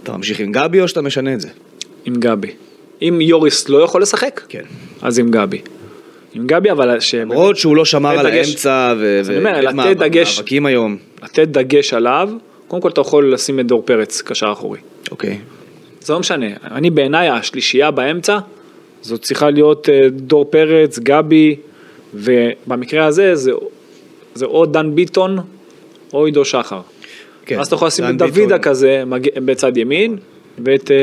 [0.04, 1.48] אתה ממשיך עם גבי או שאתה משנה את זה?
[2.06, 2.52] עם גבי.
[3.02, 4.62] אם יוריס לא יכול לשחק, כן.
[5.02, 5.62] אז עם גבי.
[6.34, 6.98] עם גבי, אבל.
[7.22, 9.20] למרות שהוא לא שמר על דגש- האמצע ו...
[9.20, 10.98] אז אני אומר, לתת דגש- מאבקים היום.
[11.24, 12.30] לתת דגש עליו,
[12.68, 14.80] קודם כל אתה יכול לשים את דור פרץ קשר אחורי.
[15.12, 15.38] אוקיי.
[16.02, 18.38] זה לא משנה, אני בעיניי השלישייה באמצע,
[19.02, 21.56] זאת צריכה להיות אה, דור פרץ, גבי,
[22.14, 23.52] ובמקרה הזה זה,
[24.36, 25.38] זה או דן ביטון
[26.14, 26.82] או עידו שחר.
[27.46, 27.60] כן.
[27.60, 29.28] אז אתה יכול לשים את דוידה כזה מג...
[29.46, 30.18] בצד ימין,
[30.66, 30.98] ואת אה,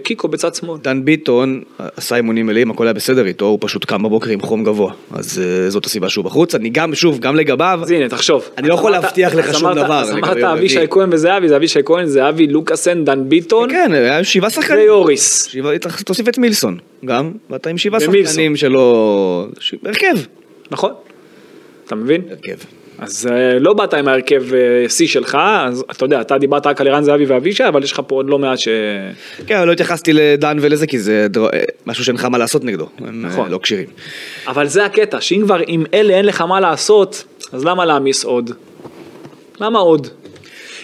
[0.00, 0.78] קיקו בצד שמאל.
[0.82, 1.62] דן ביטון
[1.96, 4.92] עשה אימונים מלאים, הכל היה בסדר איתו, הוא פשוט קם בבוקר עם חום גבוה.
[5.12, 6.54] אז אה, זאת הסיבה שהוא בחוץ.
[6.54, 8.48] אני גם, שוב, גם לגביו, אז הנה, תחשוב.
[8.58, 10.78] אני לא יכול להבטיח לך אז שום אמרת- דבר אז אמרת אבישי.
[10.90, 14.78] כהן וזהבי, זה אבישי כהן, זהבי, לוקאסן, דן ביטון כן, היה שבעה שחקנים.
[14.80, 15.54] ויוריס.
[16.04, 18.00] תוסיף את מילסון, גם, ואתה עם שבעה.
[18.00, 19.46] שחקנים שלא...
[19.84, 20.16] הרכב.
[20.70, 20.92] נכון?
[21.86, 22.22] אתה מבין?
[22.30, 22.56] הרכב.
[22.98, 26.80] אז אה, לא באת עם ההרכב אה, שיא שלך, אז אתה יודע, אתה דיברת רק
[26.80, 28.68] על ערן זהבי ואבישי, אבל יש לך פה עוד לא מעט ש...
[29.46, 32.86] כן, אבל לא התייחסתי לדן ולזה, כי זה אה, משהו שאין לך מה לעשות נגדו.
[33.12, 33.50] נכון.
[33.50, 33.86] לא כשירים.
[34.46, 38.50] אבל זה הקטע, שאם כבר עם אלה אין לך מה לעשות, אז למה להעמיס עוד?
[39.60, 40.08] למה עוד?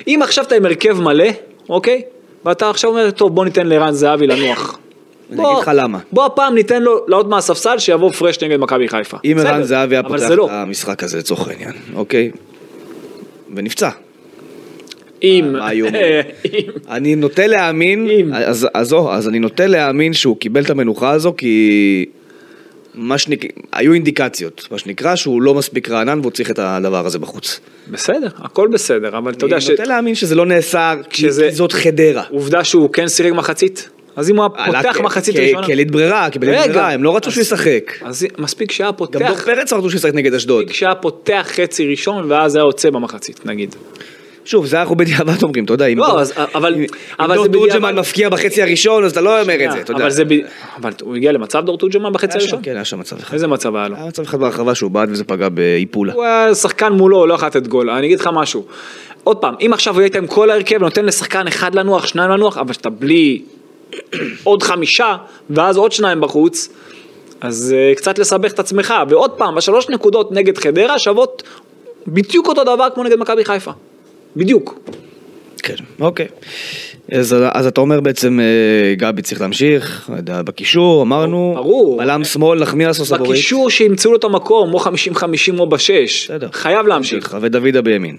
[0.07, 1.29] אם עכשיו אתה עם הרכב מלא,
[1.69, 2.03] אוקיי?
[2.45, 4.79] ואתה עכשיו אומר, טוב בוא ניתן לערן זהבי לנוח.
[5.31, 5.99] אני בוא- אגיד לך למה.
[6.12, 9.16] בוא הפעם ניתן לו לעלות מהספסל שיבוא פרש נגד מכבי חיפה.
[9.25, 10.45] אם ערן זהבי היה פותח לא.
[10.47, 12.31] את המשחק הזה לצורך העניין, אוקיי?
[13.57, 13.90] ונפצע.
[15.23, 15.53] אם...
[15.53, 15.87] מה היו
[16.88, 18.35] אני נוטה להאמין, אם.
[18.35, 22.05] אז, אז, זו, אז אני נוטה להאמין שהוא קיבל את המנוחה הזו כי
[22.95, 23.45] מה שנק...
[23.73, 27.61] היו אינדיקציות, מה שנקרא שהוא לא מספיק רענן והוא צריך את הדבר הזה בחוץ.
[27.90, 29.71] בסדר, הכל בסדר, אבל אתה יודע אני ש...
[29.71, 32.23] נוטה להאמין שזה לא נעשה כשזה- כי זאת חדרה.
[32.31, 35.66] עובדה שהוא כן סירג מחצית, אז אם הוא היה פותח מחצית ראשונה...
[35.66, 37.92] כלית ברירה, כי בלית ברירה, הם לא רצו שהוא ישחק.
[38.03, 40.64] אז מספיק שהיה גם דור פותח, פרץ רצו שהוא ישחק נגד אשדוד.
[40.64, 43.75] מספיק שהיה פותח חצי ראשון ואז היה יוצא במחצית נגיד.
[44.44, 46.25] שוב, זה אנחנו בדיעבד אומרים, אתה יודע, אם לא,
[47.18, 47.46] דור-.
[47.53, 50.03] תורג'מן מפקיע בחצי הראשון, אז אתה לא אומר את זה, אתה יודע.
[50.03, 50.29] אבל זה ב...
[50.77, 52.61] אבל הוא הגיע למצב דור תורג'מן בחצי הראשון?
[52.62, 53.35] כן, היה שם מצב אחד.
[53.35, 53.96] איזה מצב היה לו?
[53.96, 56.12] היה מצב אחד ברחבה שהוא בעט וזה פגע באיפולה.
[56.12, 57.90] הוא היה שחקן מולו, לא יכול לתת גול.
[57.90, 58.64] אני אגיד לך משהו.
[59.25, 62.73] עוד פעם, אם עכשיו היית עם כל ההרכב ונותן לשחקן אחד לנוח, שניים לנוח, אבל
[62.73, 63.42] שאתה בלי
[64.44, 65.16] עוד חמישה,
[65.50, 66.68] ואז עוד שניים בחוץ,
[67.40, 68.94] אז uh, קצת לסבך את עצמך.
[69.09, 71.42] ועוד פעם, השלוש נקודות נגד חדרה שוות
[72.07, 73.70] בדיוק אותו דבר כמו נגד מכבי חיפה.
[74.37, 74.79] בדיוק.
[75.62, 76.26] כן, אוקיי.
[77.12, 81.98] אז, אז אתה אומר בעצם אה, גבי צריך להמשיך, יודע, בקישור, אמרנו, ברור.
[81.98, 83.31] בלם שמאל, נחמיאס או סבורית.
[83.31, 84.88] בקישור שימצאו לו את המקום, או 50-50
[85.59, 86.31] או בשש.
[86.31, 86.48] בסדר.
[86.53, 87.37] חייב להמשיך.
[87.40, 88.16] ודוידה בימין.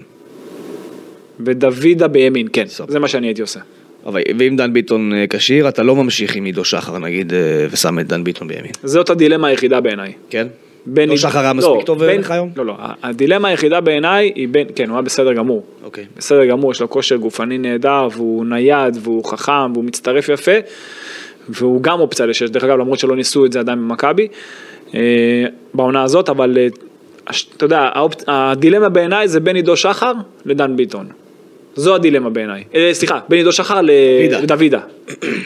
[1.40, 2.92] ודוידה בימין, כן, סבבה.
[2.92, 3.60] זה מה שאני הייתי עושה.
[4.06, 7.38] אבל ואם דן ביטון אה, כשיר, אתה לא ממשיך עם עידו שחר נגיד, אה,
[7.70, 8.72] ושם את דן ביטון בימין.
[8.84, 10.12] זאת הדילמה היחידה בעיניי.
[10.30, 10.46] כן?
[10.86, 12.50] בין לא שחר היה מספיק טוב בין- לך היום?
[12.56, 15.62] לא, לא, הדילמה היחידה בעיניי היא בין, כן, הוא היה בסדר גמור.
[15.84, 16.04] אוקיי.
[16.16, 20.52] בסדר גמור, יש לו כושר גופני נהדר, והוא נייד, והוא חכם, והוא מצטרף יפה,
[21.48, 24.28] והוא גם אופציה לשש, דרך אגב, למרות שלא ניסו את זה עדיין במכבי,
[24.94, 25.00] אה,
[25.74, 26.66] בעונה הזאת, אבל אה,
[27.56, 27.90] אתה יודע,
[28.26, 30.12] הדילמה בעיניי זה בין עידו שחר
[30.44, 31.06] לדן ביטון.
[31.76, 32.64] זו הדילמה בעיניי.
[32.74, 33.80] אה, סליחה, בין עידו שחר
[34.20, 34.40] וידה.
[34.40, 34.80] לדוידה.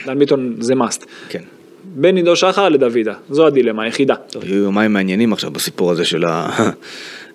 [0.06, 1.04] דן ביטון זה מאסט.
[1.28, 1.42] כן.
[1.84, 4.14] בין עידו שחר לדוידה, זו הדילמה היחידה.
[4.42, 6.24] יהיו יומיים מעניינים עכשיו בסיפור הזה של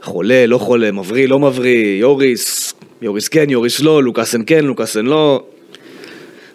[0.02, 5.44] החולה, לא חולה, מבריא, לא מבריא, יוריס, יוריס כן, יוריס לא, לוקאסן כן, לוקאסן לא.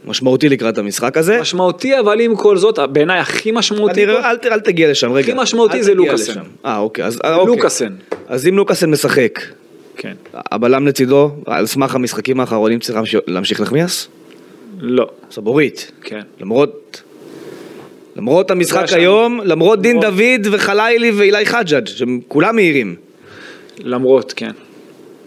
[0.05, 1.40] משמעותי לקראת המשחק הזה.
[1.40, 5.33] משמעותי, אבל עם כל זאת, בעיניי הכי משמעותי אני, פה, אל, אל תגיע לשם, רגע.
[5.33, 6.40] הכי משמעותי זה לוקאסן.
[6.64, 7.05] אה, אוקיי.
[7.05, 7.57] אז, אה, אוקיי.
[7.57, 7.92] לוקאסן.
[8.29, 9.40] אז אם לוקאסן משחק,
[9.97, 10.13] כן.
[10.35, 14.09] הבלם לצידו, על סמך המשחקים האחרונים צריך להמשיך- נחמיאס?
[14.81, 15.07] לא.
[15.31, 15.93] סבורית.
[16.03, 16.21] כן.
[16.41, 17.03] למרות...
[18.17, 22.95] למרות המשחק שאני- היום, למרות דין למרות- דוד וחלילי ואילי חג'אג', שהם כולם מהירים.
[23.79, 24.51] למרות, כן.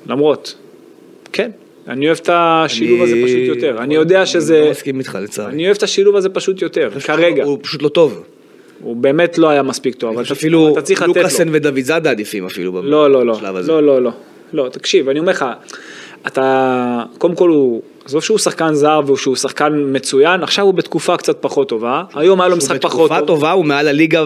[0.08, 0.56] למרות.
[1.34, 1.52] כן.
[1.88, 3.78] אני אוהב את השילוב הזה אני- פשוט יותר.
[3.80, 4.62] אני יודע אני שזה...
[4.62, 5.54] לא מסכים איתך לצערי.
[5.54, 6.90] אני אוהב את השילוב הזה פשוט יותר.
[7.04, 7.44] כרגע.
[7.44, 8.24] הוא פשוט לא טוב.
[8.82, 11.22] הוא באמת לא היה מספיק טוב, אבל אתה- אפילו אתה צריך לתת לו.
[11.22, 13.72] לוקאסן ודוד זאדה עדיפים אפילו לא, לא, לא, בשלב הזה.
[13.72, 14.12] לא, לא, לא,
[14.54, 15.46] לא, תקשיב, אני אומר לך,
[16.28, 21.38] אתה, קודם כל הוא, עזוב שהוא שחקן זר ושהוא שחקן מצוין, עכשיו הוא בתקופה קצת
[21.42, 23.28] פחות טובה, היום היה לו משחק פחות בתקופה טוב.
[23.28, 24.26] טובה הוא מעל הליגה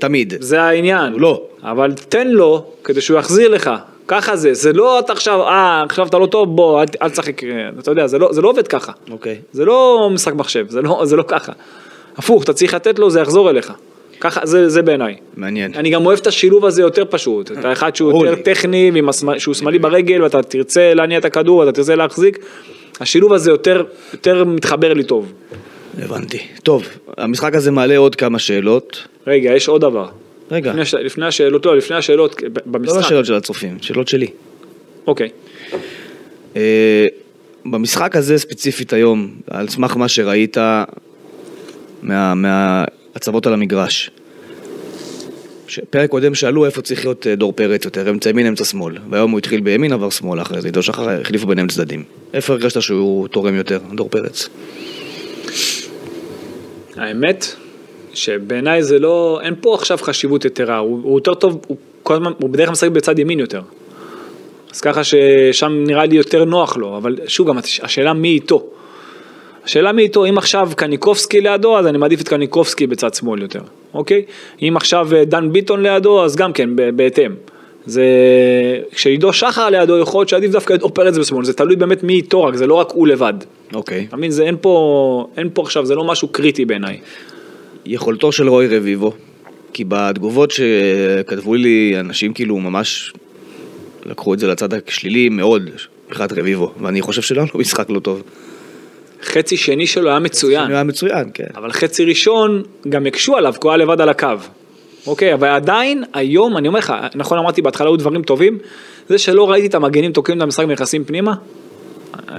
[0.00, 0.34] תמיד.
[0.40, 1.12] זה העניין.
[1.12, 1.42] לא.
[1.62, 3.70] אבל תן לו, כדי שהוא יחזיר לך.
[4.08, 7.42] ככה זה, זה לא אתה עכשיו, אה, עכשיו אתה לא טוב, בוא, אל, אל תשחק,
[7.78, 8.92] אתה יודע, זה לא, זה לא עובד ככה.
[9.10, 9.40] אוקיי.
[9.52, 11.52] זה לא משחק מחשב, זה לא, זה לא ככה.
[12.16, 13.72] הפוך, אתה צריך לתת לו, זה יחזור אליך.
[14.20, 15.16] ככה, זה, זה בעיניי.
[15.36, 15.74] מעניין.
[15.74, 17.52] אני גם אוהב את השילוב הזה יותר פשוט.
[17.52, 18.42] את האחד שהוא ברור יותר.
[18.42, 18.90] טכני,
[19.38, 22.38] שהוא שמאלי ברגל, ואתה תרצה להניע את הכדור, ואתה תרצה להחזיק.
[23.00, 25.32] השילוב הזה יותר, יותר מתחבר לי טוב.
[26.02, 26.38] הבנתי.
[26.62, 29.06] טוב, המשחק הזה מעלה עוד כמה שאלות.
[29.26, 30.08] רגע, יש עוד דבר.
[30.50, 32.98] רגע, לפני, הש- לפני השאלות, לא, לפני השאלות ב- לא במשחק.
[32.98, 34.26] השאלות של הצופים, שאלות שלי.
[35.06, 35.28] אוקיי.
[36.56, 37.06] אה,
[37.66, 40.56] במשחק הזה ספציפית היום, על סמך מה שראית
[42.02, 42.84] מה-
[43.18, 44.10] מההצבות על המגרש.
[45.90, 48.98] פרק קודם שאלו איפה צריך להיות אה, דור פרץ יותר, אמצע ימין, אמצע שמאל.
[49.10, 52.04] והיום הוא התחיל בימין, עבר שמאל אחרי זה, עידו שחר החליפו ביניהם צדדים.
[52.34, 54.48] איפה הרגשת שהוא תורם יותר, דור פרץ?
[56.96, 57.46] האמת,
[58.14, 62.32] שבעיניי זה לא, אין פה עכשיו חשיבות יתרה, הוא, הוא יותר טוב, הוא כל הזמן,
[62.38, 63.60] הוא בדרך כלל משחק בצד ימין יותר.
[64.74, 68.66] אז ככה ששם נראה לי יותר נוח לו, אבל שוב גם הש- השאלה מי איתו.
[69.68, 73.60] השאלה מי איתו, אם עכשיו קניקובסקי לידו, אז אני מעדיף את קניקובסקי בצד שמאל יותר,
[73.94, 74.22] אוקיי?
[74.62, 77.32] אם עכשיו אה, דן ביטון לידו, אז גם כן, בהתאם.
[77.86, 78.04] זה,
[78.90, 82.44] כשעידו שחר לידו, יכול להיות שעדיף דווקא עידו פרץ בשמאל, זה תלוי באמת מי איתו
[82.44, 83.34] רק, זה לא רק הוא לבד.
[83.74, 84.04] אוקיי.
[84.08, 87.00] אתה מבין, זה אין פה, אין פה עכשיו, זה לא משהו קריטי בעיניי.
[87.86, 89.12] יכולתו של רוי רביבו,
[89.72, 93.12] כי בתגובות שכתבו לי אנשים כאילו ממש
[94.06, 95.70] לקחו את זה לצד השלילי מאוד,
[96.08, 98.22] מבחינת רביבו, ואני חושב לו משחק לא טוב.
[99.22, 101.44] חצי שני שלו היה מצוין, היה מצוין, כן.
[101.56, 104.28] אבל חצי ראשון גם הקשו עליו, כי הוא היה לבד על הקו.
[105.06, 108.58] אוקיי, אבל עדיין, היום, אני אומר לך, נכון אמרתי בהתחלה היו דברים טובים,
[109.08, 111.34] זה שלא ראיתי את המגנים תוקעים את המשחק ונכנסים פנימה,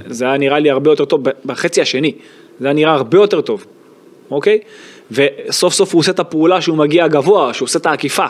[0.07, 2.11] זה היה נראה לי הרבה יותר טוב בחצי השני,
[2.59, 3.65] זה היה נראה הרבה יותר טוב,
[4.31, 4.59] אוקיי?
[5.11, 8.25] וסוף סוף הוא עושה את הפעולה שהוא מגיע גבוה, שהוא עושה את העקיפה.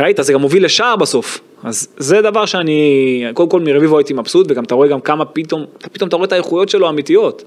[0.00, 1.40] ראית, זה גם מוביל לשער בסוף.
[1.64, 5.64] אז זה דבר שאני, קודם כל מרביבו הייתי מבסוט, וגם אתה רואה גם כמה פתאום,
[5.78, 7.44] אתה פתאום אתה רואה את האיכויות שלו האמיתיות.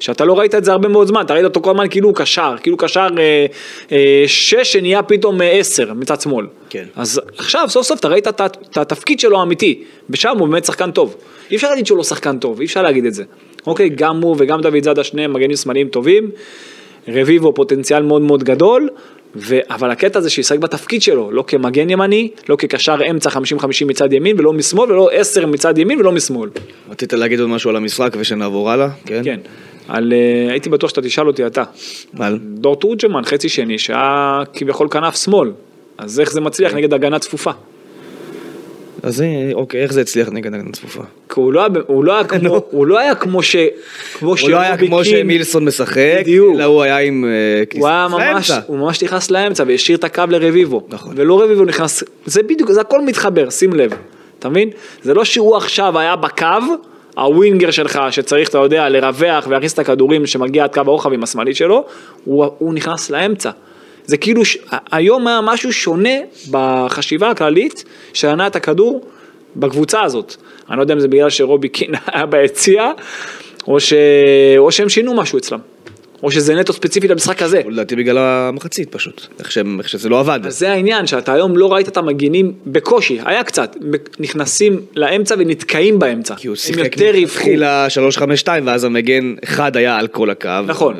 [0.00, 2.16] שאתה לא ראית את זה הרבה מאוד זמן, אתה ראית אותו כל הזמן כאילו הוא
[2.16, 3.46] קשר, כאילו קשר אה,
[3.92, 6.46] אה, שש שנהיה פתאום אה, עשר מצד שמאל.
[6.70, 6.84] כן.
[6.96, 8.40] אז עכשיו סוף סוף אתה ראית את,
[8.76, 11.16] התפקיד שלו האמיתי, ושם הוא באמת שחקן טוב.
[11.50, 13.24] אי אפשר להגיד שהוא לא שחקן טוב, אי אפשר להגיד את זה.
[13.66, 16.30] אוקיי, גם הוא וגם דוד זאדה שניהם מגנים שמאליים טובים,
[17.08, 18.88] רביבו פוטנציאל מאוד מאוד גדול,
[19.36, 19.58] ו...
[19.70, 23.36] אבל הקטע זה שישחק בתפקיד שלו, לא כמגן ימני, לא כקשר אמצע 50-50
[23.86, 26.50] מצד ימין, ולא משמאל, ולא 10 מצד ימין ולא משמאל.
[26.90, 28.88] רצית להגיד עוד משהו על המשחק ושנעבור הלאה?
[29.06, 29.20] כן?
[29.24, 29.40] כן.
[29.88, 31.62] על, אה, הייתי בטוח שאתה תשאל אותי אתה.
[32.18, 32.38] על?
[32.42, 35.52] דור תורג'מן, חצי שני, שהיה כביכול כנף שמאל.
[35.98, 37.50] אז איך זה מצליח נגד הגנה צפופה?
[39.06, 41.02] אז אה, אוקיי, איך זה הצליח נגד הגנה צפופה?
[41.28, 43.56] כי הוא לא הוא לא היה כמו, הוא לא היה כמו ש...
[44.18, 46.56] כמו הוא לא היה כמו שמילסון משחק, בדיוק.
[46.56, 48.50] אלא הוא היה עם אה, הוא היה ממש.
[48.66, 50.86] הוא ממש נכנס לאמצע והשאיר את הקו לרביבו.
[50.88, 51.14] נכון.
[51.16, 53.90] ולא רביבו נכנס, זה בדיוק, זה הכל מתחבר, שים לב.
[54.38, 54.70] אתה מבין?
[55.02, 56.46] זה לא שהוא עכשיו היה בקו,
[57.16, 61.56] הווינגר שלך שצריך, אתה יודע, לרווח ולהכניס את הכדורים שמגיע עד קו הרוחב עם השמאלית
[61.56, 61.84] שלו,
[62.24, 63.50] הוא, הוא נכנס לאמצע.
[64.06, 64.58] זה כאילו, ש...
[64.92, 66.14] היום היה משהו שונה
[66.50, 69.04] בחשיבה הכללית, שענה את הכדור
[69.56, 70.36] בקבוצה הזאת.
[70.70, 72.90] אני לא יודע אם זה בגלל שרובי קין היה ביציע,
[73.68, 73.92] או, ש...
[74.58, 75.58] או שהם שינו משהו אצלם.
[76.22, 77.60] או שזה נטו ספציפי למשחק הזה.
[77.68, 80.40] לדעתי בגלל המחצית פשוט, איך שהם- איך שזה לא עבד.
[80.46, 83.76] אז זה העניין, שאתה היום לא ראית את המגינים בקושי, היה קצת,
[84.20, 86.34] נכנסים לאמצע ונתקעים באמצע.
[86.34, 86.98] כי הוא שיחק.
[86.98, 87.86] מלכתחילה
[88.44, 90.48] 3-5-2 ואז המגן אחד היה על כל הקו.
[90.66, 90.94] נכון.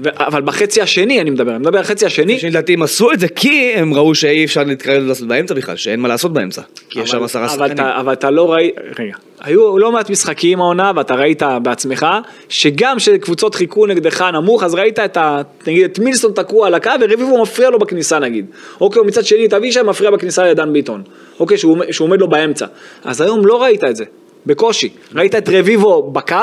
[0.00, 2.38] ו- אבל בחצי השני אני מדבר, אני מדבר על החצי השני.
[2.38, 6.00] שלדעתי הם עשו את זה כי הם ראו שאי אפשר להתקרב לעשות באמצע בכלל, שאין
[6.00, 6.62] מה לעשות באמצע.
[6.90, 7.84] כי יש שם עשרה שחקנים.
[7.84, 12.06] אבל אתה לא ראית, רגע, היו לא מעט משחקים העונה ואתה ראית בעצמך,
[12.48, 15.42] שגם כשקבוצות חיכו נגדך נמוך, אז ראית את ה...
[15.66, 18.46] נגיד את מילסון תקוע על הקו ורביבו מפריע לו בכניסה נגיד.
[18.80, 21.02] אוקיי, מצד שני את אבישי מפריע בכניסה לדן ביטון.
[21.40, 22.66] אוקיי, שהוא שהוא עומד לו באמצע.
[23.04, 24.04] אז היום לא ראית את זה.
[24.46, 26.36] בקושי, ראית את רביבו בקו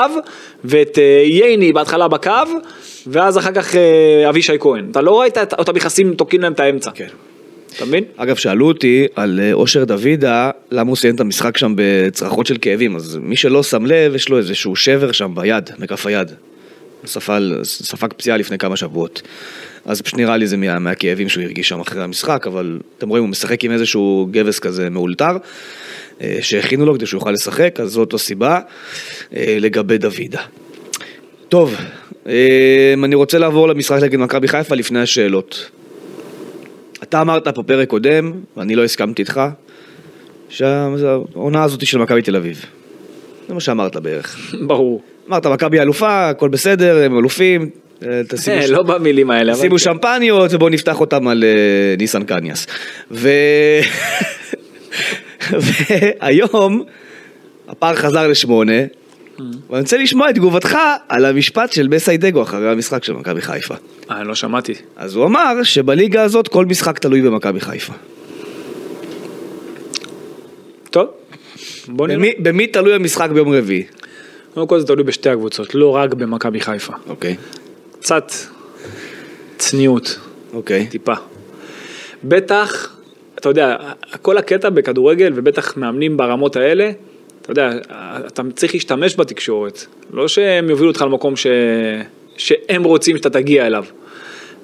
[0.64, 2.30] ואת אה, ייני בהתחלה בקו
[3.06, 6.90] ואז אחר כך אה, אבישי כהן, אתה לא ראית אותם מכסים תוקעים להם את האמצע,
[6.94, 7.06] כן.
[7.76, 8.04] אתה מבין?
[8.16, 12.56] אגב, שאלו אותי על אה, אושר דוידה, למה הוא סיים את המשחק שם בצרחות של
[12.60, 16.32] כאבים, אז מי שלא שם לב, יש לו איזשהו שבר שם ביד, בכף היד.
[17.06, 19.22] ספל, ספג פציעה לפני כמה שבועות.
[19.84, 23.24] אז פשוט נראה לי זה מה, מהכאבים שהוא הרגיש שם אחרי המשחק, אבל אתם רואים,
[23.24, 25.36] הוא משחק עם איזשהו גבס כזה מאולתר,
[26.20, 28.60] אה, שהכינו לו כדי שהוא יוכל לשחק, אז זאת הסיבה
[29.32, 30.42] לגבי דוידה.
[31.48, 31.74] טוב,
[32.28, 35.70] אה, אני רוצה לעבור למשחק נגד מכבי חיפה לפני השאלות.
[37.02, 39.40] אתה אמרת פה פרק קודם, ואני לא הסכמתי איתך,
[40.48, 42.64] שהעונה הזאת היא של מכבי תל אביב.
[43.48, 44.54] זה מה שאמרת בערך.
[44.66, 45.02] ברור.
[45.28, 47.70] אמרת, מכבי אלופה, הכל בסדר, הם אלופים,
[48.02, 49.52] אה, תשימו אה, ש- לא במילים האלה.
[49.52, 49.78] אבל שימו כן.
[49.78, 52.66] שמפניות ובואו נפתח אותם על אה, ניסן קניאס.
[53.10, 53.28] ו...
[56.20, 56.82] והיום
[57.68, 58.72] הפער חזר לשמונה,
[59.38, 63.74] ואני רוצה לשמוע את תגובתך על המשפט של מסיידגו אחרי המשחק של מכבי חיפה.
[64.10, 64.74] אה, לא שמעתי.
[64.96, 67.92] אז הוא אמר שבליגה הזאת כל משחק תלוי במכבי חיפה.
[70.90, 71.08] טוב,
[71.88, 72.18] בוא נראה.
[72.18, 73.84] במי, במי תלוי המשחק ביום רביעי?
[74.54, 76.92] קודם כל זה תלוי בשתי הקבוצות, לא רק במכבי חיפה.
[77.08, 77.36] אוקיי,
[78.00, 78.32] קצת
[79.56, 80.18] צניעות,
[80.52, 80.86] אוקיי.
[80.86, 81.14] טיפה.
[82.24, 82.96] בטח,
[83.38, 83.76] אתה יודע,
[84.22, 86.90] כל הקטע בכדורגל, ובטח מאמנים ברמות האלה,
[87.50, 87.70] אתה יודע,
[88.26, 89.84] אתה צריך להשתמש בתקשורת.
[90.12, 91.46] לא שהם יובילו אותך למקום ש...
[92.36, 93.84] שהם רוצים שאתה תגיע אליו.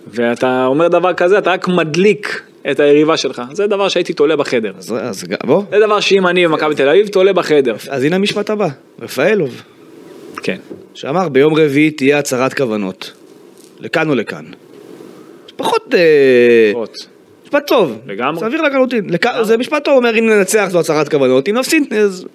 [0.07, 3.43] ואתה אומר דבר כזה, אתה רק מדליק את היריבה שלך.
[3.53, 4.73] זה דבר שהייתי תולה בחדר.
[4.79, 7.77] אז, אז בוא, זה דבר שאם אני במכבי תל אביב, תולה בחדר.
[7.91, 8.69] אז הנה המשפט הבא,
[9.03, 9.63] רפאלוב,
[10.43, 10.57] כן.
[10.95, 13.13] שאמר ביום רביעי תהיה הצהרת כוונות,
[13.81, 14.45] לכאן או לכאן.
[15.57, 15.95] פחות...
[15.95, 17.07] אה, לפחות.
[17.45, 18.41] משפט טוב, לגמרי.
[18.41, 19.27] סביר לחלוטין, לכ...
[19.43, 22.27] זה משפט טוב, אומר אם ננצח זו הצהרת כוונות, אם נפסיד אז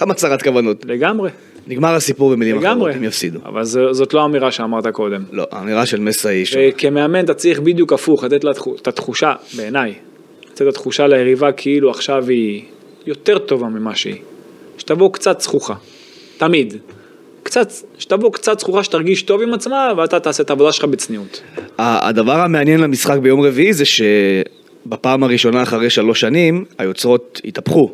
[0.00, 0.84] גם הצהרת כוונות.
[0.84, 1.30] לגמרי.
[1.66, 2.90] נגמר הסיפור במילים לגמרי.
[2.90, 3.38] אחרות, אם יפסידו.
[3.44, 5.22] אבל זו- זאת לא האמירה שאמרת קודם.
[5.32, 6.56] לא, האמירה של מסה היא ש...
[6.58, 8.50] וכמאמן אתה צריך בדיוק הפוך, לתת לה
[8.82, 9.94] את התחושה, בעיניי,
[10.52, 12.62] לתת את התחושה ליריבה כאילו עכשיו היא
[13.06, 14.16] יותר טובה ממה שהיא.
[14.78, 15.74] שתבוא קצת זכוכה,
[16.38, 16.74] תמיד.
[17.42, 21.42] קצת, שתבוא קצת זכוכה שתרגיש טוב עם עצמה ואתה תעשה את העבודה שלך בצניעות.
[21.78, 27.92] הדבר המעניין למשחק ביום רביעי זה שבפעם הראשונה אחרי שלוש שנים היוצרות התהפכו.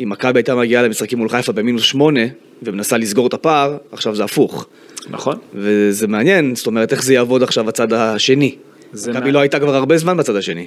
[0.00, 2.20] אם מכבי הייתה מגיעה למשחקים מול חיפה במינוס שמונה
[2.62, 4.66] ומנסה לסגור את הפער, עכשיו זה הפוך.
[5.10, 5.38] נכון?
[5.54, 8.54] וזה מעניין, זאת אומרת איך זה יעבוד עכשיו הצד השני.
[8.92, 9.34] מכבי מעניין.
[9.34, 10.66] לא הייתה כבר הרבה זמן בצד השני.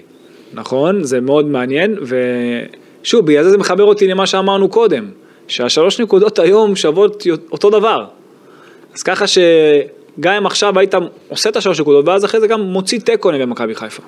[0.54, 1.96] נכון, זה מאוד מעניין,
[3.02, 5.10] ושוב, בגלל זה זה מחבר אותי למה שאמרנו קודם,
[5.48, 8.06] שהשלוש נקודות היום שוות אותו דבר.
[8.96, 10.94] אז ככה שגם אם עכשיו היית
[11.28, 14.04] עושה את השלוש נקודות, ואז אחרי זה גם מוציא תיקו נגד מכבי חיפה.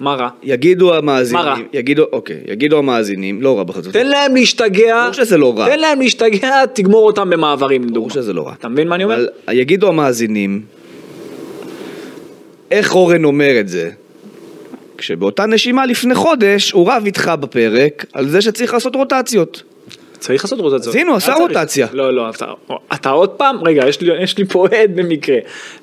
[0.00, 0.28] מה רע?
[0.42, 1.56] יגידו המאזינים, מה רע?
[1.72, 3.92] יגידו, אוקיי, יגידו המאזינים, לא רע בחצות.
[3.92, 5.66] תן להם להשתגע, ברור שזה לא רע.
[5.66, 7.98] תן להם להשתגע, תגמור אותם במעברים לדוגמה.
[7.98, 8.54] ברור שזה לא רע.
[8.58, 9.14] אתה מבין מה אני אומר?
[9.14, 10.62] אבל יגידו המאזינים,
[12.70, 13.90] איך אורן אומר את זה?
[14.98, 19.62] כשבאותה נשימה לפני חודש הוא רב איתך בפרק על זה שצריך לעשות רוטציות.
[20.18, 20.90] צריך לעשות רוטציה.
[20.90, 21.34] אז הנה, הוא עשה.
[21.34, 21.86] רוטציה.
[21.92, 22.46] לא, לא, אתה,
[22.94, 25.36] אתה עוד פעם, רגע, יש לי, יש לי פה עד במקרה.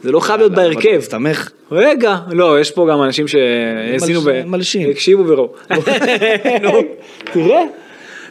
[0.03, 0.97] זה לא חייב להיות בהרכב.
[0.97, 1.49] מסתמך.
[1.71, 4.41] רגע, לא, יש פה גם אנשים שהאזינו מלש- ו...
[4.45, 4.89] מלשין.
[4.89, 5.53] הקשיבו וראו.
[6.61, 6.71] נו,
[7.33, 7.61] תראה.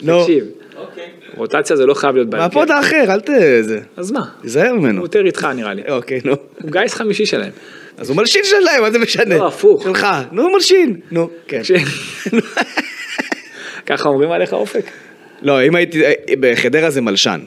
[0.01, 0.21] נו.
[0.21, 0.43] תקשיב,
[1.37, 2.43] רוטציה זה לא חייב להיות בהרכב.
[2.45, 3.29] מהפוד האחר, אל ת...
[3.61, 3.79] זה.
[3.97, 4.21] אז מה?
[4.41, 5.01] תיזהר הוא ממנו.
[5.01, 5.81] יותר איתך נראה לי.
[5.89, 6.33] אוקיי, נו.
[6.61, 7.51] הוא גיס חמישי שלהם.
[7.97, 9.37] אז הוא מלשין שלהם, מה זה משנה?
[9.37, 9.83] לא, הפוך.
[9.83, 10.07] שלך.
[10.31, 10.99] נו, הוא מלשין.
[11.11, 11.61] נו, כן.
[13.85, 14.85] ככה אומרים עליך אופק?
[15.41, 16.01] לא, אם הייתי...
[16.39, 17.39] בחדרה זה מלשן.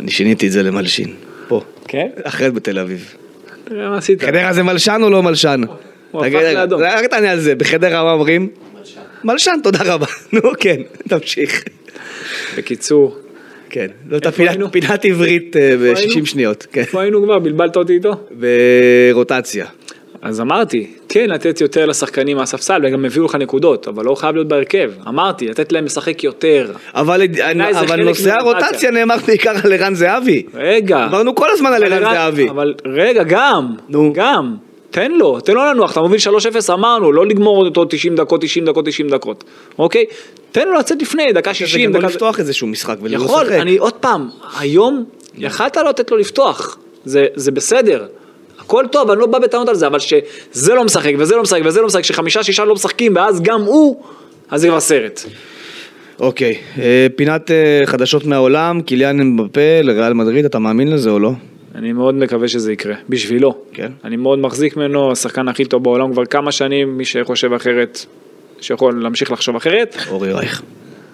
[0.00, 1.14] אני שיניתי את זה למלשין.
[1.48, 1.62] פה.
[1.88, 2.08] כן?
[2.22, 3.14] אחרת בתל אביב.
[3.64, 4.22] תראה מה עשית.
[4.22, 5.60] חדרה זה מלשן או לא מלשן?
[6.10, 6.80] הוא הפך לאדום.
[6.82, 8.48] רק תענה על זה, בחדרה מה אומרים?
[9.24, 10.06] מלשן, תודה רבה.
[10.32, 11.64] נו כן, תמשיך.
[12.56, 13.18] בקיצור,
[13.70, 14.26] כן, זאת
[14.70, 15.94] פינת עברית אה, היינו?
[15.94, 16.66] ב-60 שניות.
[16.72, 16.80] כן.
[16.80, 17.38] איפה היינו כבר?
[17.38, 18.14] בלבלת אותי איתו?
[19.12, 19.66] ברוטציה.
[20.28, 24.48] אז אמרתי, כן לתת יותר לשחקנים מהספסל וגם הביאו לך נקודות, אבל לא חייב להיות
[24.48, 24.90] בהרכב.
[25.08, 26.72] אמרתי, לתת להם לשחק יותר.
[26.94, 28.34] אבל זה אבל נושא.
[28.34, 30.42] הרוטציה נאמר בעיקר על ערן זהבי.
[30.54, 31.04] רגע.
[31.04, 32.50] דיברנו כל הזמן על ערן זהבי.
[32.50, 34.12] אבל רגע, גם, נו.
[34.14, 34.56] גם.
[34.90, 36.20] תן לו, תן לו לנוח, אתה מוביל
[36.68, 39.44] 3-0, אמרנו, לא לגמור אותו 90 דקות, 90 דקות, 90 דקות,
[39.78, 40.04] אוקיי?
[40.52, 42.08] תן לו לצאת לפני, דקה זה 60, גם לא דקה...
[42.08, 43.52] לפתוח איזשהו משחק ולא יכול, לשחק.
[43.52, 45.04] אני עוד פעם, היום
[45.38, 48.06] יכלת לא לתת לו לפתוח, זה, זה בסדר.
[48.58, 51.60] הכל טוב, אני לא בא בטענות על זה, אבל שזה לא משחק, וזה לא משחק,
[51.64, 54.02] וזה לא משחק, שחמישה, שישה לא משחקים, ואז גם הוא,
[54.50, 55.20] אז זה כבר סרט.
[56.20, 61.32] אוקיי, אה, פינת אה, חדשות מהעולם, קיליאן אמבפה לריאל מדריד, אתה מאמין לזה או לא?
[61.74, 63.54] אני מאוד מקווה שזה יקרה, בשבילו.
[63.72, 63.92] כן.
[64.04, 68.06] אני מאוד מחזיק ממנו, השחקן הכי טוב בעולם כבר כמה שנים, מי שחושב אחרת,
[68.60, 70.62] שיכול להמשיך לחשוב אחרת, אורי רייך.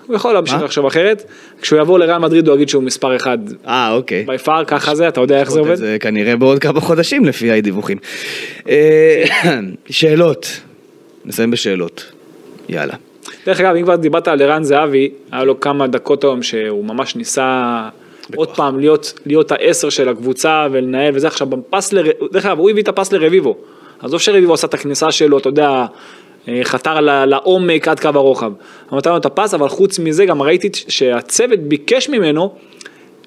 [0.07, 0.63] הוא יכול להמשיך?
[0.63, 1.25] לחשוב אחרת.
[1.61, 4.25] כשהוא יבוא לריאל מדריד הוא יגיד שהוא מספר אחד אה, אוקיי.
[4.25, 5.75] בי פאר, ככה זה, אתה יודע איך זה עובד?
[5.75, 7.99] זה כנראה בעוד כמה חודשים לפי הדיווחים.
[8.69, 9.25] אה,
[9.91, 10.61] שאלות.
[11.25, 12.13] נסיים בשאלות.
[12.69, 12.95] יאללה.
[13.47, 17.17] דרך אגב, אם כבר דיברת על ערן זהבי, היה לו כמה דקות היום שהוא ממש
[17.17, 17.89] ניסה
[18.37, 22.05] עוד פעם להיות, להיות העשר של הקבוצה ולנהל וזה עכשיו בפס, לר...
[22.33, 23.57] דרך אגב, הוא הביא את הפס לרביבו.
[24.01, 25.87] עזוב שרביבו עשה את הכניסה שלו, אתה יודע,
[26.63, 28.53] חתר ל- לעומק עד קו הרוחב.
[28.93, 32.55] נתן לו את הפס, אבל חוץ מזה גם ראיתי שהצוות ביקש ממנו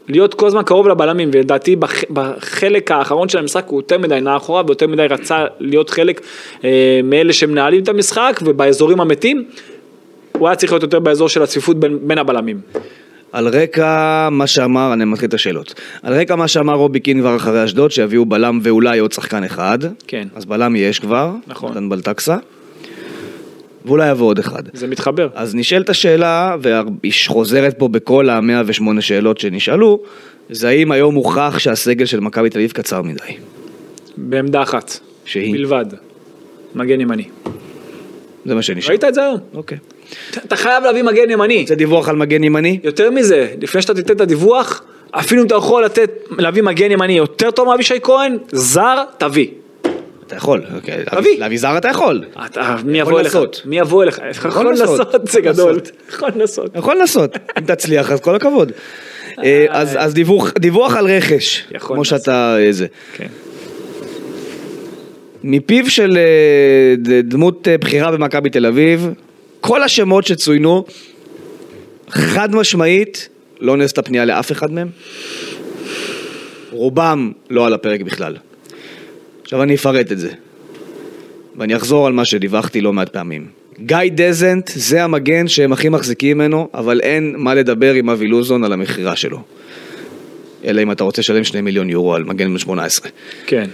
[0.08, 4.38] להיות כל הזמן קרוב לבלמים, ולדעתי בח, בחלק האחרון של המשחק הוא יותר מדי נע
[4.38, 6.22] אחורה ויותר מדי רצה להיות חלק
[6.64, 9.44] אה, מאלה שמנהלים את המשחק ובאזורים המתים,
[10.32, 12.60] הוא היה צריך להיות יותר באזור של הצפיפות בין, בין הבלמים.
[13.32, 15.74] על רקע מה שאמר, אני מתחיל את השאלות.
[16.04, 19.80] על רקע מה שאמר רובי קין כבר אחרי אשדוד, שיביאו בלם ואולי עוד שחקן אחד.
[20.08, 20.28] כן.
[20.36, 21.32] אז בלם יש כבר.
[21.48, 21.72] נכון.
[21.72, 22.38] נתן בלטקסה.
[23.86, 24.64] ואולי יבוא עוד אחד.
[24.74, 25.30] זה מתחבר.
[25.36, 30.00] אז נשאלת השאלה, והיא חוזרת פה בכל ה-108 שאלות שנשאלו,
[30.50, 33.38] זה האם היום הוכח שהסגל של מכבי תל אביב קצר מדי.
[34.18, 35.00] בעמדה אחת.
[35.26, 35.54] שהיא?
[35.54, 35.86] בלבד.
[36.76, 37.24] מגן ימני.
[38.46, 38.90] זה מה שנשאל.
[38.90, 39.38] ראית את זה היום?
[39.54, 39.78] אוקיי.
[40.36, 41.66] אתה חייב להביא מגן ימני.
[41.68, 42.80] זה דיווח על מגן ימני?
[42.84, 47.14] יותר מזה, לפני שאתה תיתן את הדיווח, אפילו אם אתה יכול לתת, להביא מגן ימני
[47.14, 49.48] יותר טוב מאבישי כהן, זר, תביא.
[50.28, 50.62] אתה יכול.
[50.76, 51.04] אוקיי.
[51.06, 51.40] תביא.
[51.40, 52.24] להביא זר אתה יכול.
[52.86, 53.38] מי יבוא אליך?
[53.66, 54.20] מי יבוא אליך?
[54.46, 55.16] יכול לנסות.
[55.30, 55.80] זה גדול.
[56.10, 56.76] יכול לנסות.
[56.76, 58.72] יכול לנסות, אם תצליח אז כל הכבוד.
[59.44, 62.06] אה, אז אז דיווח- על רכש, כמו.
[62.06, 62.88] שאתה אה, זה.
[63.18, 63.28] כן.
[65.44, 69.10] מפיו של אה, דמות אה, בכירה במכבי תל אביב,
[69.62, 70.86] כל השמות שצוינו,
[72.10, 74.88] חד משמעית, לא נעשתה פנייה לאף אחד מהם.
[76.72, 78.36] רובם לא על הפרק בכלל.
[79.46, 80.30] עכשיו אני אפרט את זה.
[81.58, 83.48] ואני אחזור על מה שדיווחתי לא מעט פעמים.
[83.80, 88.64] גיא דזנט זה המגן שהם הכי מחזיקים ממנו, אבל אין מה לדבר עם אבי לוזון
[88.64, 89.40] על המכירה שלו.
[90.66, 93.10] אלא אם אתה רוצה לשלם שני מיליון יורו על מגן בן 18.
[93.46, 93.70] כן.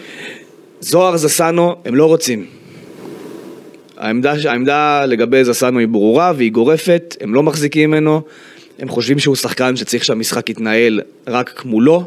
[0.79, 2.45] זוהר זסנו, הם לא רוצים.
[3.97, 8.21] העמדה, העמדה לגבי זסנו היא ברורה והיא גורפת, הם לא מחזיקים ממנו,
[8.79, 12.05] הם חושבים שהוא שחקן שצריך שהמשחק יתנהל רק מולו,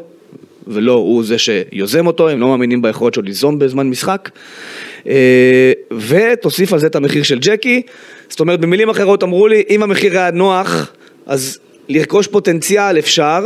[0.66, 4.30] ולא הוא זה שיוזם אותו, הם לא מאמינים ביכולת שלו ליזום בזמן משחק.
[5.06, 5.72] אה,
[6.08, 7.82] ותוסיף על זה את המחיר של ג'קי,
[8.28, 10.92] זאת אומרת במילים אחרות אמרו לי, אם המחיר היה נוח,
[11.26, 11.58] אז
[11.88, 13.40] לרכוש פוטנציאל אפשר,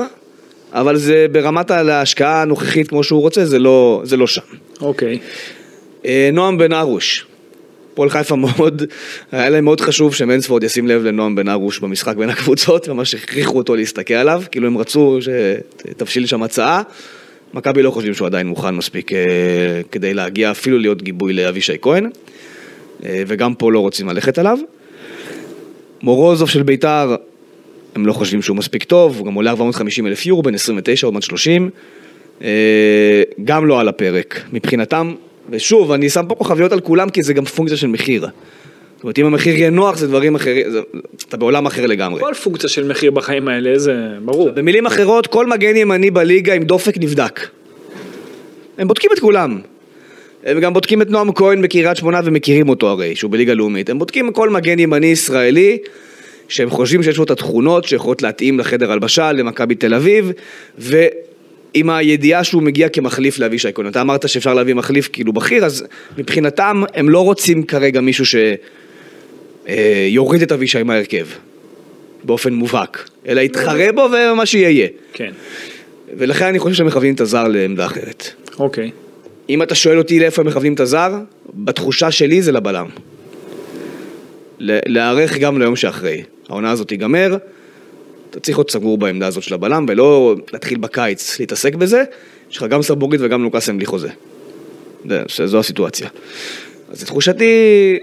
[0.72, 4.42] אבל זה ברמת ההשקעה הנוכחית כמו שהוא רוצה, זה לא, זה לא שם.
[4.80, 5.18] אוקיי.
[6.06, 7.26] אה, נועם בן ארוש,
[7.98, 8.82] פועל חיפה מאוד,
[9.32, 13.58] היה להם מאוד חשוב שמנספורד ישים לב לנועם בן ארוש במשחק בין הקבוצות, ממש הכריחו
[13.58, 16.82] אותו להסתכל עליו, כאילו הם רצו שתבשיל שם הצעה.
[17.54, 19.18] מכבי לא חושבים שהוא עדיין מוכן מספיק אה,
[19.92, 22.10] כדי להגיע אפילו להיות גיבוי לאבישי כהן,
[23.04, 24.58] אה, וגם פה לא רוצים ללכת עליו.
[26.02, 27.16] מורוזוב של ביתר,
[27.94, 31.14] הם לא חושבים שהוא מספיק טוב, הוא גם עולה 450 אלף יורו, בן 29 עוד
[31.14, 31.70] מעט 30.
[32.42, 35.14] אה, גם לא על הפרק מבחינתם,
[35.50, 38.20] ושוב, אני שם פה כוכביות על כולם כי זה גם פונקציה של מחיר.
[38.98, 40.80] זאת אומרת, אם המחיר יהיה נוח זה דברים אחרים, זה,
[41.28, 42.20] אתה בעולם אחר לגמרי.
[42.20, 43.94] כל פונקציה של מחיר בחיים האלה, זה
[44.24, 44.50] ברור.
[44.50, 47.40] במילים אחרות, כל מגן ימני בליגה עם דופק נבדק.
[48.78, 49.60] הם בודקים את כולם.
[50.44, 53.90] הם גם בודקים את נועם כהן בקריית שמונה ומכירים אותו הרי, שהוא בליגה לאומית.
[53.90, 55.78] הם בודקים כל מגן ימני ישראלי,
[56.48, 60.32] שהם חושבים שיש לו את התכונות שיכולות להתאים לחדר הלבשה, למכבי תל אביב,
[61.74, 63.86] ועם הידיעה שהוא מגיע כמחליף לאבישי כהן.
[63.86, 65.84] אתה אמרת שאפשר להביא מחליף כאילו בכיר, אז
[66.18, 68.24] מבחינתם הם לא רוצים כרגע מישהו
[69.66, 71.26] שיוריד את אבישי מההרכב,
[72.24, 74.88] באופן מובהק, אלא יתחרה בו ומה שיהיה.
[75.12, 75.32] כן.
[76.18, 78.28] ולכן אני חושב שהם מכוונים את הזר לעמדה אחרת.
[78.58, 78.90] אוקיי.
[79.48, 81.14] אם אתה שואל אותי לאיפה הם מכוונים את הזר,
[81.54, 82.86] בתחושה שלי זה לבלם.
[84.60, 86.22] להיערך גם ליום שאחרי.
[86.48, 87.36] העונה הזאת תיגמר,
[88.30, 92.02] אתה צריך להיות סגור בעמדה הזאת של הבלם, ולא להתחיל בקיץ להתעסק בזה,
[92.50, 94.08] יש לך גם סבורית וגם לוקאסם בלי חוזה.
[95.08, 96.08] זה, שזו הסיטואציה.
[96.90, 97.98] אז לתחושתי,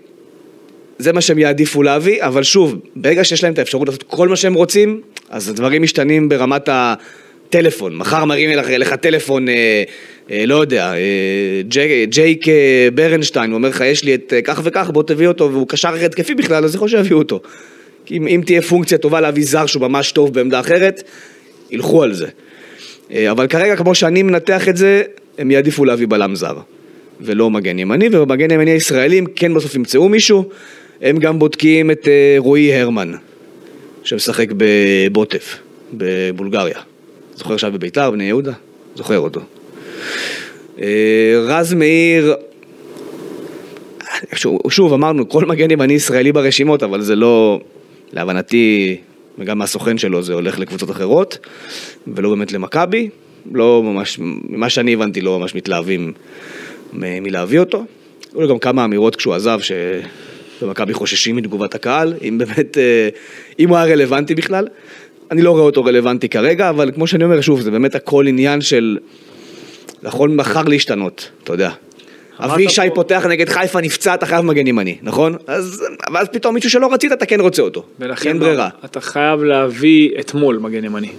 [0.98, 4.36] זה מה שהם יעדיפו להביא, אבל שוב, ברגע שיש להם את האפשרות לעשות כל מה
[4.36, 7.96] שהם רוצים, אז הדברים משתנים ברמת הטלפון.
[7.96, 9.84] מחר מרים לך, לך טלפון, אה,
[10.32, 14.42] אה, לא יודע, אה, ג'י, ג'ייק אה, ברנשטיין, הוא אומר לך, יש לי את אה,
[14.42, 17.40] כך וכך, בוא תביא אותו, והוא קשר התקפי בכלל, אז יכול שיביאו אותו.
[18.12, 21.04] אם, אם תהיה פונקציה טובה להביא זר שהוא ממש טוב בעמדה אחרת,
[21.72, 22.28] ילכו על זה.
[23.12, 25.04] אה, אבל כרגע, כמו שאני מנתח את זה,
[25.38, 26.58] הם יעדיפו להביא בלם זר.
[27.22, 30.50] ולא מגן ימני, ובמגן ימני הישראלים כן בסוף ימצאו מישהו,
[31.02, 33.12] הם גם בודקים את אה, רועי הרמן,
[34.04, 35.58] שמשחק בבוטף,
[35.94, 36.80] בבולגריה.
[37.36, 38.54] זוכר עכשיו בביתר, בני יהודה?
[38.96, 39.42] זוכר אותו.
[40.82, 42.36] אה, רז מאיר,
[44.70, 47.60] שוב אמרנו, כל מגן ימני ישראלי ברשימות, אבל זה לא,
[48.16, 48.98] להבנתי,
[49.40, 51.38] וגם מהסוכן שלו זה הולך לקבוצות אחרות,
[52.08, 53.10] ולא באמת למכבי.
[53.52, 56.14] לא ממש, ממה שאני הבנתי, לא ממש מתלהבים
[56.94, 57.86] מלהביא אותו.
[58.34, 63.10] היו לו גם כמה אמירות כשהוא עזב, שבמכבי חוששים מתגובת הקהל, אם באמת, אה,
[63.60, 64.68] אם הוא היה רלוונטי בכלל.
[65.32, 68.62] אני לא רואה אותו רלוונטי כרגע, אבל כמו שאני אומר, שוב, זה באמת הכל עניין
[68.62, 68.98] של...
[70.04, 71.72] יכול מחר להשתנות, אתה יודע.
[72.40, 75.36] אבישי פותח נגד חיפה, נפצע, אתה חייב מגן ימני, נכון?
[75.48, 75.84] אז,
[76.14, 77.84] ואז פתאום מישהו שלא רצית, אתה כן רוצה אותו.
[78.26, 78.70] אין ברירה.
[78.86, 81.12] אתה חייב להביא אתמול מגן ימני.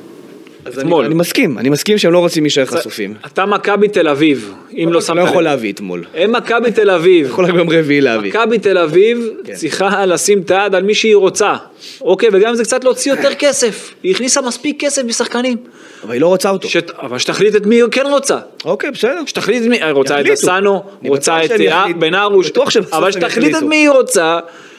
[0.67, 1.05] אז אני, אתמול.
[1.05, 3.15] אני מסכים, אני מסכים שהם לא רוצים להישאר חשופים.
[3.27, 5.51] אתה מכבי תל אביב, אם לא שמת לא יכול לב.
[5.51, 6.05] להביא אתמול.
[6.15, 7.27] הם מכבי תל אביב.
[7.27, 8.31] יכול רק ביום רביעי להביא.
[8.31, 9.55] מכבי תל אביב כן.
[9.55, 11.55] צריכה לשים את היד על מי שהיא רוצה.
[12.01, 13.95] אוקיי, וגם זה קצת להוציא יותר כסף.
[14.03, 15.57] היא הכניסה מספיק כסף משחקנים.
[16.03, 16.69] אבל היא לא רוצה אותו.
[16.69, 16.91] שת...
[16.91, 18.39] אבל שתחליט את מי היא כן רוצה.
[18.65, 19.21] אוקיי, בסדר.
[19.27, 20.27] שתחליט את מי, רוצה את.
[20.27, 21.51] דסנו, אני רוצה את.
[21.99, 22.51] בן ארוש,
[22.93, 23.63] אבל שתחליט את.
[23.63, 24.39] מי היא רוצה,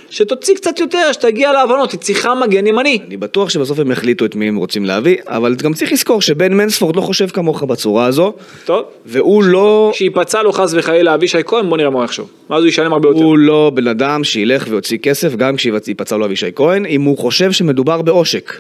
[0.10, 3.00] שתוציא קצת יותר, שתגיע להבנות, היא צריכה מגן ימני.
[3.08, 6.54] אני בטוח שבסוף הם יחליטו את מי הם רוצים להביא, אבל גם צריך לזכור שבן
[6.54, 8.34] מנספורד לא חושב כמוך בצורה הזו,
[8.66, 12.30] טוב, והוא לא, כשיפצע לו חס וחלילה אבישי כהן, בוא נראה מה הוא יחשוב.
[12.50, 13.24] ואז הוא ישלם הרבה יותר.
[13.24, 17.52] הוא לא בן אדם שילך ויוציא כסף גם כשיפצע לו אבישי כהן, אם הוא חושב
[17.52, 18.54] שמדובר בעושק.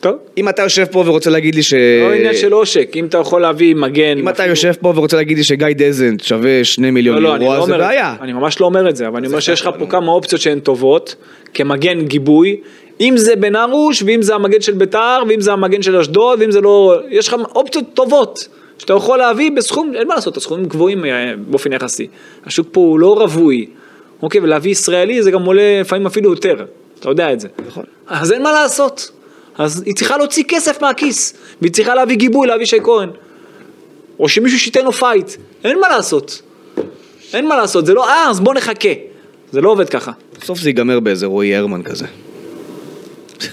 [0.00, 0.16] טוב.
[0.38, 1.74] אם אתה יושב פה ורוצה להגיד לי ש...
[1.74, 4.18] לא עניין של עושק, אם אתה יכול להביא מגן.
[4.18, 7.44] אם אתה יושב פה ורוצה להגיד לי שגיא דזנט שווה שני מיליון לא, לא, אני
[7.44, 8.16] יורו, לא אז זה בעיה.
[8.20, 10.60] אני ממש לא אומר את זה, אבל אני אומר שיש לך פה כמה אופציות שהן
[10.60, 11.14] טובות,
[11.54, 12.60] כמגן גיבוי,
[13.00, 16.50] אם זה בן ארוש, ואם זה המגן של ביתר, ואם זה המגן של אשדוד, ואם
[16.50, 18.48] זה לא, יש לך אופציות טובות,
[18.78, 22.06] שאתה יכול להביא בסכום, אין מה לעשות, הסכומים גבוהים אה, באופן יחסי.
[22.46, 23.66] השוק פה הוא לא רווי,
[24.22, 26.64] אוקיי, ולהביא ישראלי זה גם עולה לפעמים אפילו יותר,
[27.00, 27.48] אתה יודע את זה.
[27.66, 27.84] נכון.
[28.06, 29.10] אז אין מה לעשות.
[29.60, 33.10] אז היא צריכה להוציא כסף מהכיס, והיא צריכה להביא גיבוי לאבישי כהן.
[34.18, 35.30] או שמישהו שייתן לו פייט,
[35.64, 36.42] אין מה לעשות.
[37.34, 38.88] אין מה לעשות, זה לא, אה, אז בוא נחכה.
[39.52, 40.12] זה לא עובד ככה.
[40.40, 42.06] בסוף זה ייגמר באיזה רועי הרמן כזה.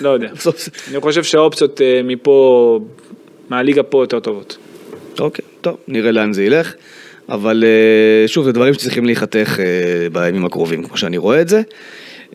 [0.01, 0.27] לא יודע.
[0.91, 2.79] אני חושב שהאופציות אה, מפה,
[3.49, 4.57] מהליגה פה יותר טובות.
[5.19, 6.73] אוקיי, טוב, נראה לאן זה ילך.
[7.29, 9.65] אבל אה, שוב, זה דברים שצריכים להיחתך אה,
[10.11, 11.61] בימים הקרובים, כמו שאני רואה את זה.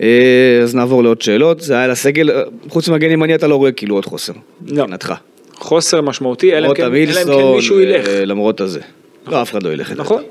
[0.00, 1.60] אה, אז נעבור לעוד שאלות.
[1.60, 4.32] זה היה לסגל, אה, חוץ ממגן ימני אתה לא רואה כאילו עוד חוסר.
[4.32, 4.82] לא.
[4.82, 5.14] מבחינתך.
[5.54, 6.84] חוסר משמעותי, אלא אם כן
[7.24, 8.06] כן מישהו ילך.
[8.08, 8.80] אה, למרות הזה.
[9.26, 9.92] לא, אף אחד לא ילך.
[9.96, 10.22] נכון?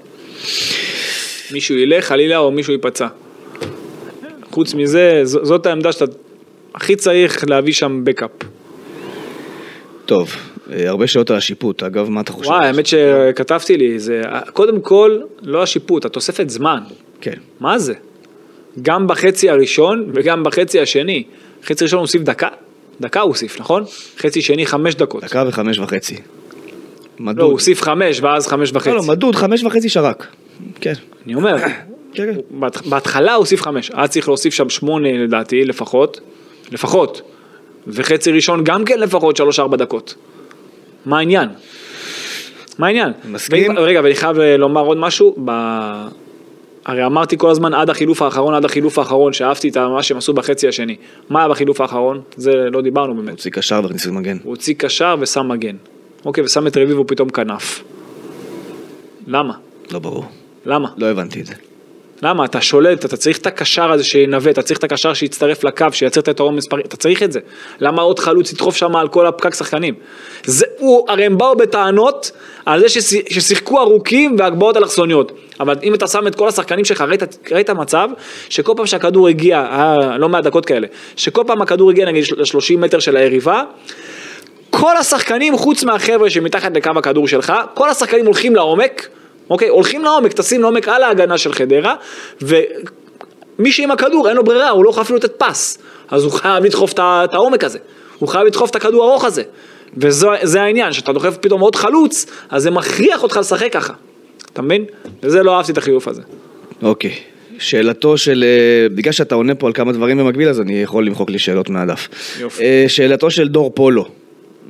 [1.51, 3.07] מישהו ילך חלילה או מישהו ייפצע.
[4.51, 6.05] חוץ מזה, זאת העמדה שאתה
[6.75, 8.31] הכי צריך להביא שם בקאפ.
[10.05, 10.35] טוב,
[10.71, 11.83] הרבה שאלות על השיפוט.
[11.83, 12.49] אגב, מה אתה חושב?
[12.49, 14.21] וואי, האמת שכתבתי לי, זה
[14.53, 16.79] קודם כל, לא השיפוט, התוספת זמן.
[17.21, 17.37] כן.
[17.59, 17.93] מה זה?
[18.81, 21.23] גם בחצי הראשון וגם בחצי השני.
[21.65, 22.47] חצי ראשון הוא הוסיף דקה?
[23.01, 23.83] דקה הוא הוסיף, נכון?
[24.17, 25.23] חצי שני חמש דקות.
[25.23, 26.13] דקה וחמש וחצי.
[26.15, 26.19] לא,
[27.25, 27.39] מדוד.
[27.39, 28.89] הוא הוסיף חמש ואז חמש וחצי.
[28.89, 30.27] לא, לא, מדוד, חמש וחצי שרק.
[30.81, 30.93] כן.
[31.25, 31.55] אני אומר,
[32.13, 32.39] כן, כן.
[32.49, 36.19] בהתח- בהתחלה הוא הוסיף חמש, היה צריך להוסיף שם שמונה לדעתי לפחות,
[36.71, 37.21] לפחות,
[37.87, 40.15] וחצי ראשון גם כן לפחות שלוש-ארבע דקות.
[41.05, 41.49] מה העניין?
[42.79, 43.11] מה העניין?
[43.31, 43.69] מסכים.
[43.71, 45.51] ואם- רגע, ואני חייב אה, לומר עוד משהו, ב...
[46.85, 50.33] הרי אמרתי כל הזמן עד החילוף האחרון, עד החילוף האחרון, שאהבתי את מה שהם עשו
[50.33, 50.95] בחצי השני.
[51.29, 52.21] מה היה בחילוף האחרון?
[52.35, 53.29] זה לא דיברנו באמת.
[53.29, 54.37] הוציא קשר והכניס למגן.
[54.43, 55.75] הוא הוציא קשר ושם מגן.
[56.25, 57.83] אוקיי, ושם את רביבו פתאום כנף.
[59.27, 59.53] למה?
[59.91, 60.25] לא ברור.
[60.65, 60.89] למה?
[60.97, 61.53] לא הבנתי את זה.
[62.23, 62.45] למה?
[62.45, 66.21] אתה שולט, אתה צריך את הקשר הזה שינווט, אתה צריך את הקשר שיצטרף לקו, שייצר
[66.21, 67.39] את היתרון מספרי, אתה צריך את זה.
[67.79, 69.93] למה עוד חלוץ ידחוף שם על כל הפקק שחקנים?
[70.45, 72.31] זה, הוא, הרי הם באו בטענות
[72.65, 75.31] על זה שש- ששיחקו ארוכים והגבהות אלכסוניות.
[75.59, 78.09] אבל אם אתה שם את כל השחקנים שלך, ראית, ראית מצב
[78.49, 82.77] שכל פעם שהכדור הגיע, היה לא מעט דקות כאלה, שכל פעם הכדור הגיע נגיד ל-30
[82.77, 83.63] מטר של היריבה,
[84.69, 89.07] כל השחקנים חוץ מהחבר'ה שמתחת לקו הכדור שלך, כל השחקנים הולכים לעומק,
[89.49, 89.67] אוקיי?
[89.67, 91.95] הולכים לעומק, טסים לעומק על ההגנה של חדרה,
[92.41, 95.77] ומי שעם הכדור אין לו ברירה, הוא לא יכול אפילו לתת פס,
[96.09, 97.79] אז הוא חייב לדחוף את העומק הזה,
[98.19, 99.43] הוא חייב לדחוף את הכדור הארוך הזה,
[99.97, 103.93] וזה העניין, שאתה דוחף פתאום עוד חלוץ, אז זה מכריח אותך לשחק ככה,
[104.53, 104.85] אתה מבין?
[105.23, 106.21] וזה לא אהבתי את החיוף הזה.
[106.83, 107.11] אוקיי.
[107.59, 111.29] שאלתו של, אה, בגלל שאתה עונה פה על כמה דברים במקביל, אז אני יכול למחוק
[111.29, 112.07] לי שאלות מהדף.
[112.39, 112.63] יופי.
[112.63, 114.05] אה, שאלתו של דור פולו,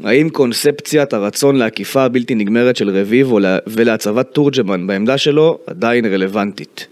[0.04, 6.88] האם קונספציית הרצון לעקיפה הבלתי נגמרת של רביבו ולה- ולהצבת תורג'מן בעמדה שלו עדיין רלוונטית?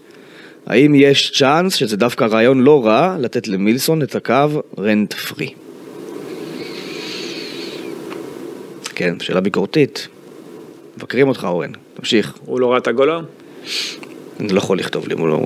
[0.66, 4.34] האם יש צ'אנס שזה דווקא רעיון לא רע לתת למילסון את הקו
[4.78, 5.48] רנט פרי?
[8.94, 10.08] כן, שאלה ביקורתית.
[10.96, 12.34] מבקרים אותך אורן, תמשיך.
[12.44, 13.24] הוא לא ראה את הגול היום?
[14.40, 15.40] אני לא יכול לכתוב לי, הוא לא,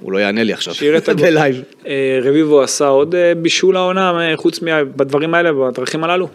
[0.00, 0.74] הוא לא יענה לי עכשיו.
[0.74, 1.26] שיראה את הגול.
[1.30, 1.62] בלייב.
[1.86, 6.28] אה, רביבו עשה עוד אה, בישול העונה חוץ מהדברים האלה, בדרכים הללו.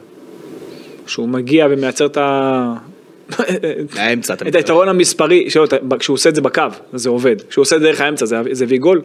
[1.12, 2.74] שהוא מגיע ומייצר את ה...
[3.95, 5.66] האמצע, את היתרון המספרי, שלא,
[5.99, 7.36] כשהוא עושה את זה בקו, זה עובד.
[7.49, 9.01] כשהוא עושה את זה דרך האמצע, זה הביא גול.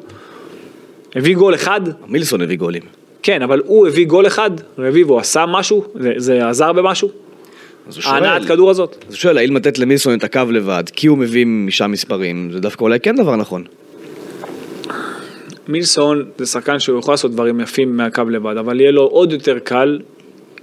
[1.14, 2.82] הביא גול אחד, מילסון הביא גולים.
[3.22, 7.10] כן, אבל הוא הביא גול אחד, רביבו עשה משהו, זה, זה עזר במשהו,
[8.04, 8.96] ההנעת כדור הזאת.
[9.08, 12.60] אז הוא שואל, האם לתת למילסון את הקו לבד, כי הוא מביא משם מספרים, זה
[12.60, 13.64] דווקא אולי כן דבר נכון.
[15.68, 19.58] מילסון זה שחקן שהוא יכול לעשות דברים יפים מהקו לבד, אבל יהיה לו עוד יותר
[19.58, 19.98] קל,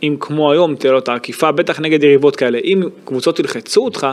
[0.04, 2.58] אם כמו היום תהיה לו את העקיפה, בטח נגד יריבות כאלה.
[2.64, 4.08] אם קבוצות ילחצו אותך,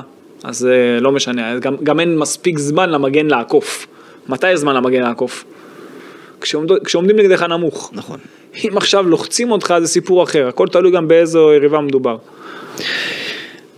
[0.45, 3.87] אז זה לא משנה, גם, גם אין מספיק זמן למגן לעקוף.
[4.29, 5.45] מתי יש זמן למגן לעקוף?
[6.41, 7.91] כשעומד, כשעומדים נגדך נמוך.
[7.95, 8.19] נכון.
[8.69, 12.17] אם עכשיו לוחצים אותך זה סיפור אחר, הכל תלוי גם באיזו יריבה מדובר.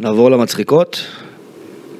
[0.01, 1.05] נעבור למצחיקות,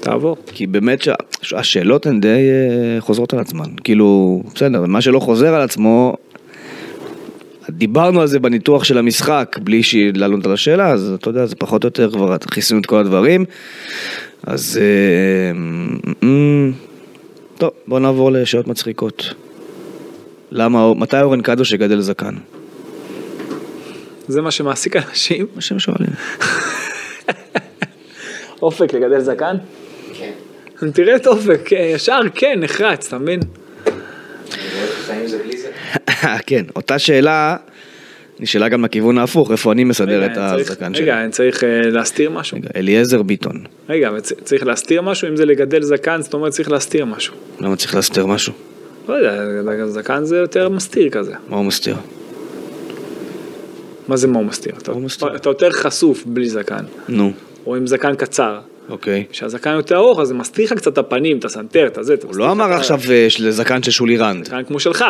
[0.01, 0.37] תעבור.
[0.47, 1.15] כי באמת שה-
[1.53, 3.65] השאלות הן די אה, חוזרות על עצמן.
[3.85, 6.15] כאילו, בסדר, מה שלא חוזר על עצמו,
[7.73, 9.83] דיברנו על זה בניתוח של המשחק, בלי
[10.15, 13.45] לענות על השאלה, אז אתה יודע, זה פחות או יותר כבר כיסינו את כל הדברים.
[14.47, 14.81] אז...
[14.83, 15.59] אה,
[16.23, 16.73] אמ,
[17.59, 19.35] טוב, בוא נעבור לשאלות מצחיקות.
[20.51, 22.35] למה, מתי אורן קדוש יגדל זקן?
[24.29, 25.47] זה מה שמעסיק אנשים.
[25.55, 26.11] מה שהם שואלים.
[28.63, 29.57] אופק לגדל זקן?
[30.15, 30.33] כן.
[30.91, 33.41] תראה את אופק, כן, ישר כן, נחרץ, אתה מבין?
[35.07, 35.71] חיים זה בלי זה.
[36.47, 37.57] כן, אותה שאלה
[38.41, 41.03] נשאלה גם לכיוון ההפוך, איפה אני מסדר רגע, את הזקן שלי.
[41.03, 42.59] רגע, אני צריך אה, להסתיר משהו?
[42.59, 44.11] רגע, אליעזר ביטון, רגע,
[44.45, 45.29] צריך להסתיר משהו?
[45.29, 47.35] אם זה לגדל זקן, זאת אומרת צריך להסתיר משהו.
[47.61, 48.53] למה צריך להסתיר משהו?
[49.09, 51.33] לא יודע, זקן זה יותר מסתיר כזה.
[51.49, 51.97] מה הוא מסתיר?
[54.09, 54.75] מה זה מה הוא מסתיר?
[55.37, 57.33] אתה יותר חשוף בלי זקן, נו,
[57.67, 58.61] או עם זקן קצר.
[58.89, 59.25] אוקיי.
[59.31, 62.15] כשהזקן יותר ארוך אז זה מסתיר לך קצת את הפנים, את הסנטר, את הזה.
[62.25, 64.45] הוא לא אמר עכשיו אה, של זקן של שולי רנד.
[64.45, 65.05] זקן כמו שלך.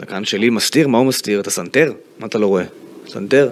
[0.00, 1.40] זקן שלי מסתיר, מה הוא מסתיר?
[1.40, 1.92] את הסנטר?
[2.18, 2.64] מה אתה לא רואה?
[3.08, 3.48] סנטר?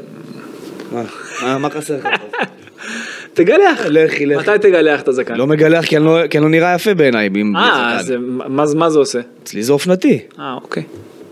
[0.93, 1.59] מה?
[1.59, 2.07] מה- חסר לך?
[3.35, 3.81] תגלח.
[3.89, 4.37] לכי, לכי.
[4.51, 5.35] מתי תגלח את הזקן?
[5.35, 7.29] לא מגלח כי אני לא- לא נראה יפה בעיניי.
[7.57, 7.99] אה.
[7.99, 9.21] אז מה מה זה עושה?
[9.43, 10.19] אצלי זה אופנתי.
[10.39, 10.83] אה, אוקיי.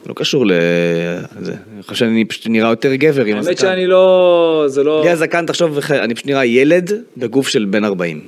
[0.06, 1.52] לא קשור לזה.
[1.74, 3.48] אני חושב שאני פשוט נראה יותר גבר עם הזקן.
[3.48, 4.64] האמת שאני לא...
[4.66, 5.00] זה לא...
[5.02, 8.20] בלי הזקן, תחשוב, אני פשוט נראה ילד בגוף של בן 40.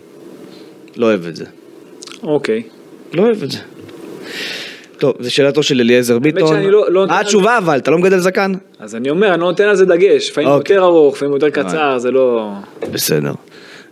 [0.97, 1.45] לא אוהב את זה.
[2.23, 2.63] אוקיי.
[3.13, 3.59] לא אוהב את זה.
[4.99, 6.49] טוב, זו שאלתו של אליעזר ביטון.
[6.49, 7.77] שאני לא- לא- מה התשובה אבל?
[7.79, 8.53] אתה לא מגדל זקן?
[8.79, 10.31] אז אני אומר, אני לא נותן על זה דגש.
[10.31, 10.77] לפעמים אוקיי.
[10.77, 12.51] יותר ארוך, לפעמים יותר קצר, זה לא...
[12.93, 13.33] בסדר.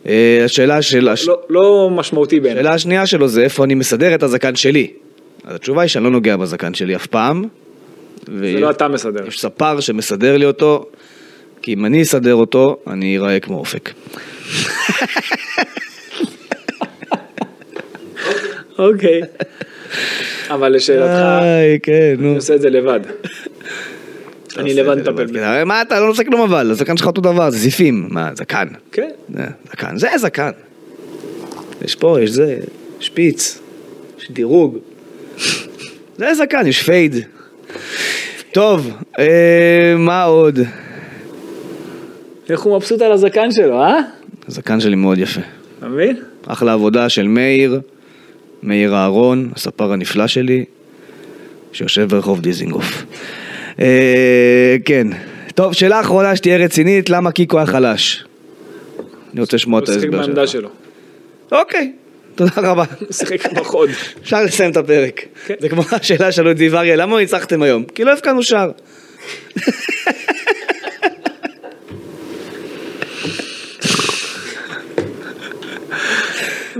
[0.06, 1.08] אה, השאלה של...
[1.26, 2.60] לא- לא משמעותי בעיניי.
[2.60, 4.90] השאלה השנייה שלו זה איפה אני מסדר את הזקן שלי.
[5.44, 7.44] אז התשובה היא שאני לא נוגע בזקן שלי אף פעם.
[8.26, 9.26] זה לא אתה מסדר.
[9.26, 10.86] יש ספר שמסדר לי אותו,
[11.62, 13.90] כי אם אני אסדר אותו, אני אראה כמו אופק.
[18.78, 19.20] אוקיי.
[20.50, 21.44] אבל לשאלתך,
[21.82, 22.14] כן.
[22.18, 23.00] אני עושה את זה לבד.
[24.56, 25.48] אני לבד מטפל בזה.
[25.48, 28.08] הרי מה אתה לא עושה כלום אבל, הזקן שלך אותו דבר, זה זיפים.
[28.10, 28.68] מה, זקן.
[28.92, 29.10] כן.
[29.34, 30.50] זה זקן, זה זקן.
[31.84, 32.56] יש פה, יש זה,
[33.00, 33.58] שפיץ,
[34.18, 34.78] יש דירוג.
[36.18, 37.16] זה זקן, יש פייד.
[38.52, 40.58] טוב, אה, מה עוד?
[42.50, 43.98] איך הוא מבסוט על הזקן שלו, אה?
[44.48, 45.40] הזקן שלי מאוד יפה.
[45.78, 46.16] אתה מבין?
[46.46, 47.80] אחלה עבודה של מאיר,
[48.62, 50.64] מאיר אהרון, הספר הנפלא שלי,
[51.72, 53.04] שיושב ברחוב דיזינגוף.
[53.80, 55.06] אה, כן.
[55.54, 58.24] טוב, שאלה אחרונה שתהיה רצינית, למה קיקו היה חלש?
[59.32, 60.52] אני רוצה לשמוע הוא את ההסבר בעמדה שלך.
[60.60, 60.68] שלו.
[61.52, 61.92] אוקיי,
[62.34, 62.84] תודה רבה.
[63.10, 63.90] שיחק בחוד.
[64.22, 65.20] אפשר לסיים את הפרק.
[65.46, 65.54] כן.
[65.60, 67.84] זה כמו השאלה שלו את זיו אריה, למה ניצחתם היום?
[67.94, 68.70] כי לא הבקענו שער.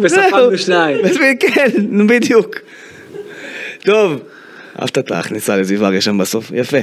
[0.02, 0.98] וספגנו שניים.
[1.40, 2.56] כן, בדיוק.
[3.84, 4.22] טוב.
[4.80, 6.76] אהבת את ההכניסה לזיו אריה שם בסוף, יפה.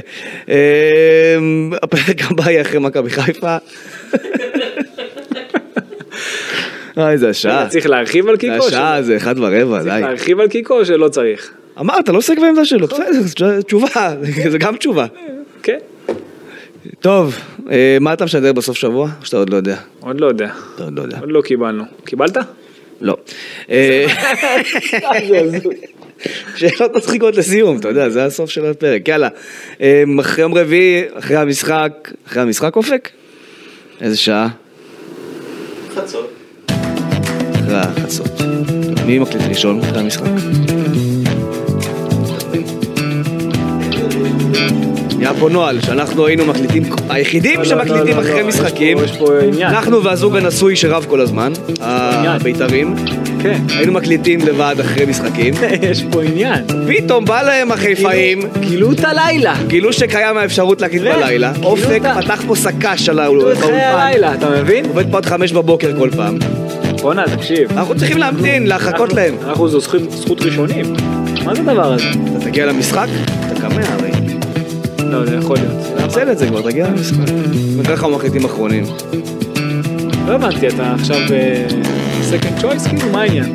[0.48, 3.56] אמ, הפרק הבא יהיה אחרי מכבי חיפה.
[7.00, 7.68] אוי, זה השעה.
[7.68, 8.66] צריך להרחיב על זה קיקו?
[8.66, 10.00] השעה, זה אחד ורבע, צריך די.
[10.00, 11.50] להרחיב על קיקו או שלא צריך?
[11.80, 14.14] אמרת, לא עוסק בעמדה שלו, בסדר, זו תשובה,
[14.50, 15.06] זה גם תשובה.
[15.62, 15.78] כן.
[17.00, 17.36] טוב,
[17.70, 19.08] אה, מה אתה משדר בסוף שבוע?
[19.20, 19.76] או שאתה עוד לא יודע?
[20.00, 20.50] עוד לא יודע.
[20.74, 21.18] אתה עוד לא יודע.
[21.20, 21.84] עוד לא קיבלנו.
[22.04, 22.36] קיבלת?
[23.00, 23.16] לא.
[23.70, 24.06] אה,
[26.56, 29.28] שאלות מצחיקות לסיום, אתה יודע, זה הסוף של הפרק, יאללה.
[29.80, 33.08] אה, אחרי יום רביעי, אחרי המשחק, אחרי המשחק אופק?
[34.00, 34.48] איזה שעה?
[35.94, 36.39] חצות.
[37.70, 38.40] אחרי החצות.
[39.06, 40.26] מי מקליט ראשון אחרי המשחק?
[45.18, 48.98] היה פה נוהל שאנחנו היינו מקליטים, היחידים לא, לא, שמקליטים לא, אחרי משחקים.
[49.62, 52.94] אנחנו והזוג הנשוי שרב כל הזמן, הבית"רים,
[53.42, 53.60] כן.
[53.68, 55.54] היינו מקליטים לבד אחרי משחקים,
[55.90, 56.64] יש פה עניין.
[56.88, 59.54] פתאום בא להם החיפאים, גילו את הלילה.
[59.66, 62.02] גילו שקיים האפשרות להקליט כן, בלילה, אופק.
[62.20, 64.84] פתח פה שק"ש על האולפן, הלילה, אתה מבין?
[64.86, 66.38] עובד פה עד חמש בבוקר כל פעם,
[67.00, 67.72] בואנה, תקשיב.
[67.72, 69.34] אנחנו צריכים להמתין, לחכות להם.
[69.48, 70.86] אנחנו זו זכות- ראשונים.
[71.44, 72.04] מה זה הדבר הזה?
[72.10, 73.06] אתה תגיע למשחק,
[73.52, 74.10] אתה קמע הרי.
[75.04, 75.72] לא, זה יכול להיות.
[75.98, 77.18] תנצל את זה כבר, תגיע למשחק.
[77.78, 78.84] בדרך כלל מחליטים אחרונים.
[80.26, 81.18] לא הבנתי, אתה עכשיו
[82.22, 82.86] second choice?
[82.86, 83.54] כאילו, מה העניין?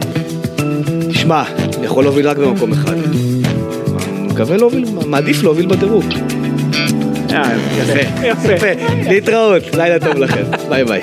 [1.10, 1.44] תשמע,
[1.78, 2.96] אני יכול להוביל רק במקום אחד.
[4.22, 6.04] מקווה להוביל, מעדיף להוביל בדירוג.
[7.34, 8.28] אה, יפה.
[8.28, 8.68] יפה.
[9.10, 10.44] להתראות, לילה טוב לכם.
[10.70, 11.02] ביי ביי.